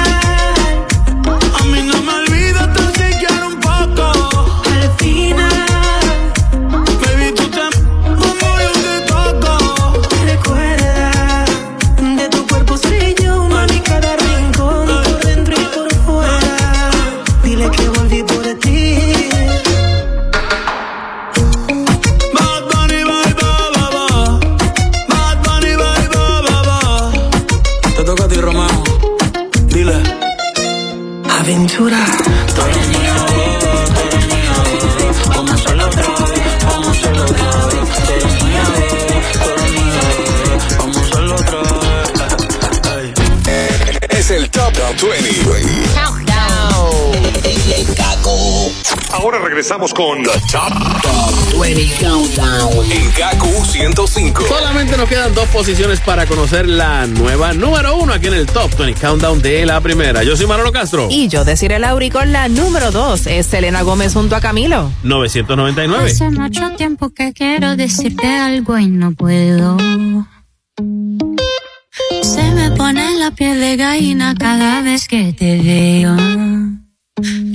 [49.60, 50.72] regresamos con The Top,
[51.02, 54.46] Top 20 Countdown en Gaku 105.
[54.48, 58.74] Solamente nos quedan dos posiciones para conocer la nueva número uno aquí en el Top
[58.78, 60.24] 20 Countdown de la primera.
[60.24, 61.10] Yo soy Manolo Castro.
[61.12, 64.94] Y yo decir el con la número dos es Selena Gómez junto a Camilo.
[65.04, 66.10] 999.
[66.10, 69.76] Hace mucho tiempo que quiero decirte algo y no puedo.
[72.22, 76.79] Se me pone la piel de gallina cada vez que te veo.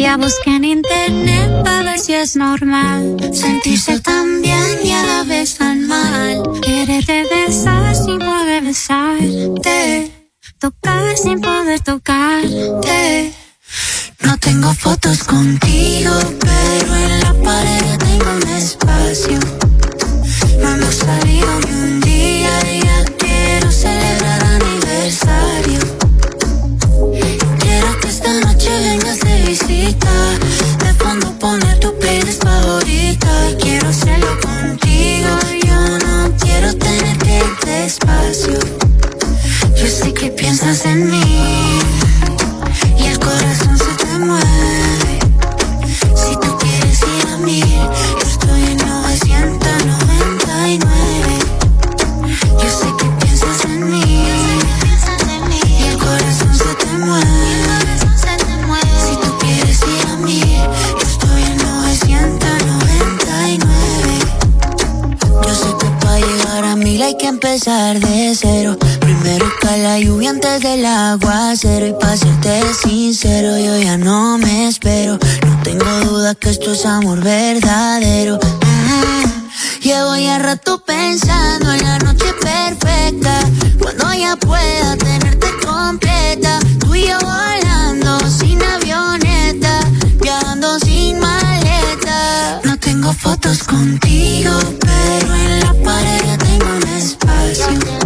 [0.04, 5.24] Ya busqué en internet para ver si es normal sentirse tan bien y a la
[5.24, 6.42] vez tan mal.
[6.60, 10.12] Quererte besar sin poder besarte,
[10.58, 13.32] tocar sin poder tocarte.
[14.20, 19.38] No tengo fotos contigo, pero en la pared tengo un espacio.
[20.60, 22.03] No hemos salido ni un
[30.78, 33.50] De fondo pone tu playlist favorita.
[33.60, 35.30] Quiero hacerlo contigo.
[35.66, 38.58] Yo no quiero tenerte despacio.
[39.74, 41.73] Este Yo sé que piensas en mí.
[67.18, 68.76] que empezar de cero.
[69.00, 71.86] Primero cae la lluvia antes del aguacero.
[71.86, 75.18] Y para serte sincero, yo ya no me espero.
[75.46, 78.38] No tengo duda que esto es amor verdadero.
[78.38, 79.80] Mm-hmm.
[79.82, 83.40] Llevo ya rato pensando en la noche perfecta.
[83.78, 86.58] Cuando ya pueda tenerte completa.
[86.80, 89.80] Tú y yo volando sin avioneta.
[90.20, 92.60] Viajando sin maleta.
[92.64, 96.43] No tengo fotos contigo, pero en la pared
[97.56, 98.03] Yes.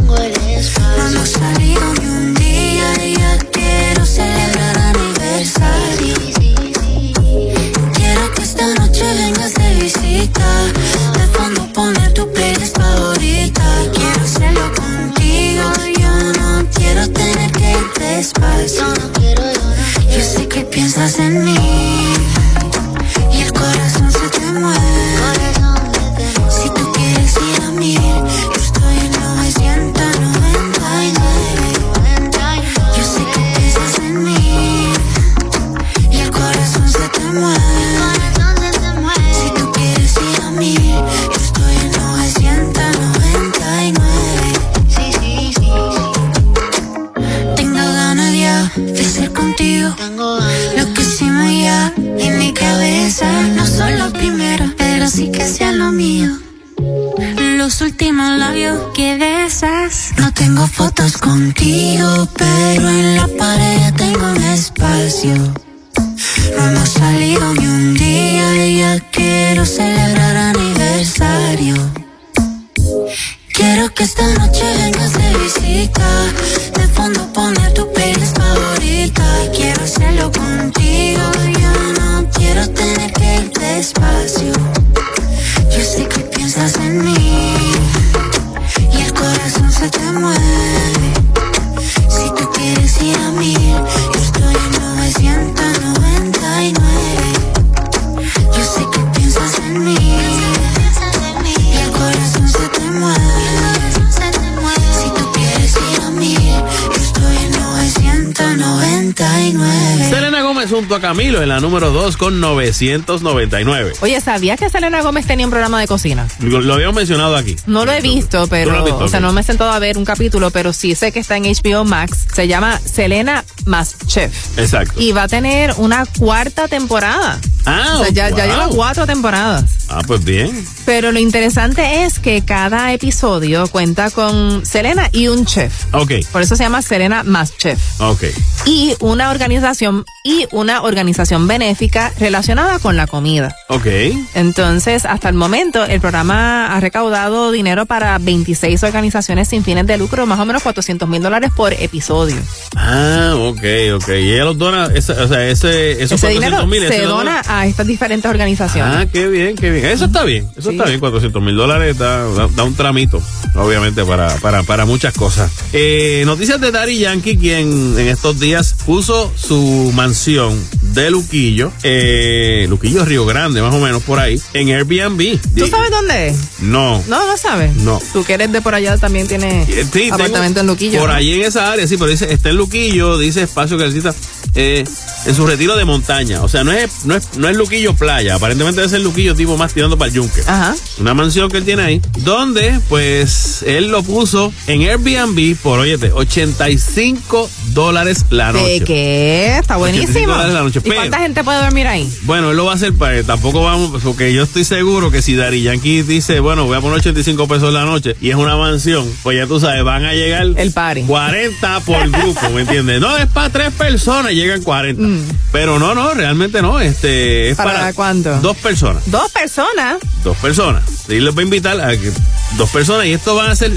[112.18, 113.92] $2,999.
[114.00, 116.26] Oye, ¿sabías que Selena Gómez tenía un programa de cocina?
[116.40, 117.56] Lo, habíamos mencionado aquí.
[117.66, 118.96] No lo he visto, pero.
[118.98, 121.36] O sea, no me he sentado a ver un capítulo, pero sí sé que está
[121.36, 122.26] en HBO Max.
[122.32, 124.58] Se llama Selena más Chef.
[124.58, 125.00] Exacto.
[125.00, 127.40] Y va a tener una cuarta temporada.
[127.66, 129.64] Ah, o sea, ya, ya lleva cuatro temporadas.
[129.88, 130.66] Ah, pues bien.
[130.86, 135.72] Pero lo interesante es que cada episodio cuenta con Selena y un chef.
[135.92, 136.12] Ok.
[136.32, 137.78] Por eso se llama Selena más Chef.
[138.00, 138.24] Ok.
[138.64, 143.54] Y una organización y una organización benéfica relacionada con la comida.
[143.68, 143.86] Ok.
[144.34, 149.96] Entonces, hasta el momento, el programa ha recaudado dinero para 26 organizaciones sin fines de
[149.98, 152.36] lucro, más o menos 400 mil dólares por episodio.
[152.76, 153.62] Ah, ok,
[153.96, 154.08] ok.
[154.08, 156.88] Y ella los dona, ese- o sea, ese, esos Ese dinero 400 mil.
[156.88, 158.96] se dona a estas diferentes organizaciones.
[158.96, 159.86] Ah, qué bien, qué bien.
[159.86, 161.00] Eso está bien, eso está bien.
[161.00, 163.22] 400 mil dólares da, da- da un tramito,
[163.54, 165.50] obviamente, para, para, para muchas cosas.
[165.72, 170.58] Eh, noticias de Daddy Yankee, quien en estos días puso su mansión
[170.94, 175.38] de Luquillo, eh, Luquillo Río Grande, más o menos por ahí, en Airbnb.
[175.54, 176.36] ¿Tú sabes dónde es?
[176.60, 177.04] No.
[177.08, 177.76] No, no sabes.
[177.76, 178.00] No.
[178.14, 180.98] Tú que eres de por allá también tienes Sí, apartamento en Luquillo.
[181.00, 181.14] Por ¿no?
[181.14, 184.14] ahí en esa área, sí, pero dice, está en Luquillo, dice espacio que necesita
[184.54, 184.82] eh,
[185.26, 186.42] en su retiro de montaña.
[186.42, 189.58] O sea, no es, no es, no es Luquillo playa, aparentemente debe ser Luquillo tipo
[189.58, 190.40] más tirando para el yunque.
[190.46, 190.74] Ajá.
[190.98, 196.12] Una mansión que él tiene ahí, donde pues él lo puso en Airbnb por, óyete,
[196.12, 198.80] 85 dólares la noche.
[198.80, 199.58] ¿De qué?
[199.58, 200.32] Está 85 buenísimo.
[200.32, 202.12] dólares la noche, ¿Y cuánta gente puede dormir ahí?
[202.22, 205.34] Bueno, él lo va a hacer para tampoco vamos, porque yo estoy seguro que si
[205.34, 209.10] Dari Yankee dice, bueno, voy a poner 85 pesos la noche y es una mansión,
[209.22, 211.02] pues ya tú sabes, van a llegar el party.
[211.02, 213.00] 40 por grupo, ¿me entiendes?
[213.00, 215.02] No, es para tres personas, llegan 40.
[215.02, 215.22] Mm.
[215.52, 218.38] Pero no, no, realmente no, este es ¿Para para, cuánto?
[218.40, 219.96] dos personas, Dos personas.
[220.24, 220.82] dos personas.
[221.08, 222.10] Y les voy a invitar a que
[222.56, 223.72] dos personas y esto van a ser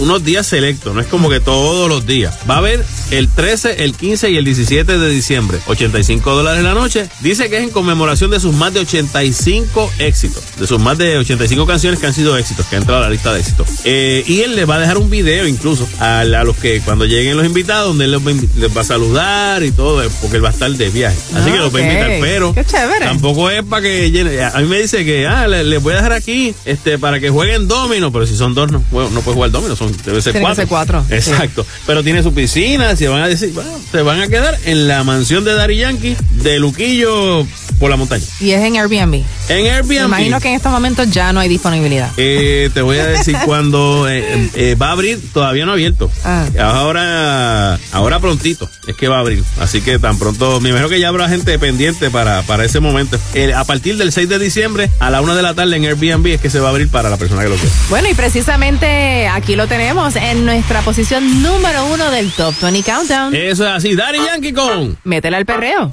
[0.00, 2.36] unos días selectos, no es como que todos los días.
[2.48, 6.74] Va a haber el 13, el 15 y el 17 de diciembre, 85 dólares la
[6.74, 7.08] noche.
[7.20, 11.18] Dice que es en conmemoración de sus más de 85 éxitos, de sus más de
[11.18, 13.68] 85 canciones que han sido éxitos, que han entrado a la lista de éxitos.
[13.84, 17.04] Eh, y él les va a dejar un video incluso a, a los que cuando
[17.04, 20.02] lleguen los invitados, donde él les va, a invi- les va a saludar y todo,
[20.02, 21.16] eh, porque él va a estar de viaje.
[21.34, 23.04] Así que los va a invitar, pero Qué chévere.
[23.06, 24.42] tampoco es para que llene.
[24.42, 27.30] A mí me dice que, ah, le- les voy a dejar aquí este para que
[27.30, 30.54] jueguen domino, pero si son dos, no, no puede jugar domino, son, debe ser cuatro.
[30.56, 31.14] ser cuatro, sí.
[31.14, 31.66] Exacto.
[31.86, 35.04] Pero tiene su piscina, se van a decir, bueno, se van a quedar en la
[35.04, 37.46] mansión de Dari Yankee de Luquillo
[37.78, 38.24] por la montaña.
[38.40, 39.22] Y es en Airbnb.
[39.48, 40.04] En Me Airbnb.
[40.06, 42.10] imagino que en estos momentos ya no hay disponibilidad.
[42.16, 46.10] Eh, te voy a decir cuando eh, eh, va a abrir, todavía no ha abierto.
[46.24, 46.46] Ah.
[46.60, 49.42] Ahora, ahora prontito es que va a abrir.
[49.58, 53.18] Así que tan pronto, me imagino que ya habrá gente pendiente para, para ese momento.
[53.56, 56.40] A partir del 6 de diciembre a la 1 de la tarde en Airbnb es
[56.40, 57.74] que se va a abrir para la persona que lo quiera.
[57.90, 63.34] Bueno, y precisamente aquí lo tenemos en nuestra posición número uno del Top 20 Countdown.
[63.34, 64.96] Eso es así, Daddy Yankee con
[65.34, 65.90] Métela al perreo.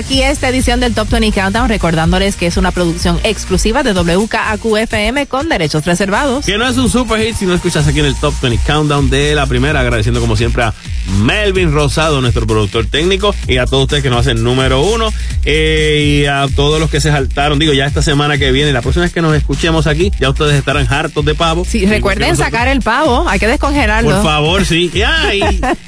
[0.00, 5.26] Aquí esta edición del Top 20 Countdown, recordándoles que es una producción exclusiva de WKAQ-FM
[5.26, 6.46] con derechos reservados.
[6.46, 9.10] Que no es un super hit si no escuchas aquí en el Top 20 Countdown
[9.10, 10.74] de la primera, agradeciendo como siempre a
[11.22, 15.12] Melvin Rosado, nuestro productor técnico, y a todos ustedes que nos hacen número uno,
[15.44, 17.58] eh, y a todos los que se saltaron.
[17.58, 20.54] Digo, ya esta semana que viene, la próxima vez que nos escuchemos aquí, ya ustedes
[20.54, 21.64] estarán hartos de pavo.
[21.68, 24.10] Sí, recuerden sacar el pavo, hay que descongelarlo.
[24.10, 24.90] Por favor, sí.
[24.92, 25.42] Y, ah, y,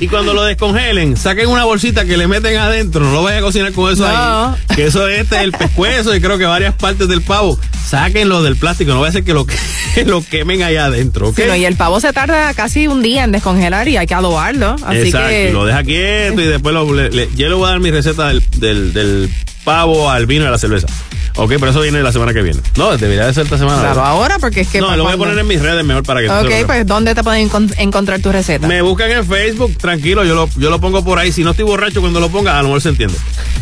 [0.05, 3.05] y cuando lo descongelen, saquen una bolsita que le meten adentro.
[3.05, 4.49] No lo vayan a cocinar con eso No.
[4.49, 4.55] ahí.
[4.75, 7.59] Que eso es este, el pescuezo y creo que varias partes del pavo.
[7.89, 8.93] Sáquenlo del plástico.
[8.95, 9.57] No vaya a ser que lo, que
[10.07, 11.37] lo quemen allá adentro, ¿ok?
[11.37, 14.15] Sí, no, y el pavo se tarda casi un día en descongelar y hay que
[14.15, 14.77] adobarlo.
[14.87, 15.29] Así Exacto.
[15.29, 15.51] que.
[15.53, 18.29] Lo deja quieto y después lo, le- le- yo le voy a dar mi receta
[18.29, 19.31] del, del, del
[19.65, 20.87] pavo al vino y a la cerveza.
[21.35, 22.61] Ok, pero eso viene la semana que viene.
[22.77, 23.81] No, debería de ser esta semana.
[23.81, 24.81] Claro, ahora porque es que.
[24.81, 27.23] no, lo voy a poner en mis redes mejor para que Ok, pues ¿dónde te
[27.23, 28.69] pueden encon- encontrar tu receta?
[28.69, 31.33] Me buscan en Facebook, tranquilo, yo lo, yo lo pongo por ahí.
[31.33, 33.15] Si no estoy borracho cuando lo ponga, a lo mejor se entiende.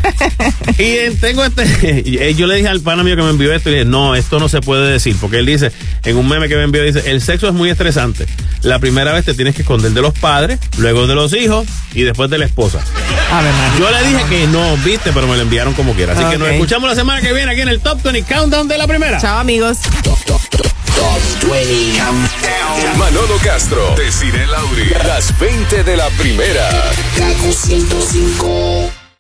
[0.78, 2.02] y eh, tengo este.
[2.04, 3.90] y, eh, yo le dije al pana mío que me envió esto y le dije,
[3.90, 5.14] no, esto no se puede decir.
[5.20, 5.70] Porque él dice,
[6.04, 8.26] en un meme que me envió, dice: el sexo es muy estresante.
[8.62, 12.02] La primera vez te tienes que esconder de los padres, luego de los hijos y
[12.02, 12.80] después de la esposa.
[13.32, 16.14] A ver, Yo le dije que no, viste, pero me lo enviaron como quiera.
[16.14, 18.76] Así que nos escuchamos la semana que viene aquí en el Top 20 Countdown de
[18.76, 19.20] la primera.
[19.20, 19.78] Chao, amigos.
[22.96, 26.68] Manolo Castro, Desiree Lauri, las 20 de la primera.
[27.16, 28.89] Kaku 105.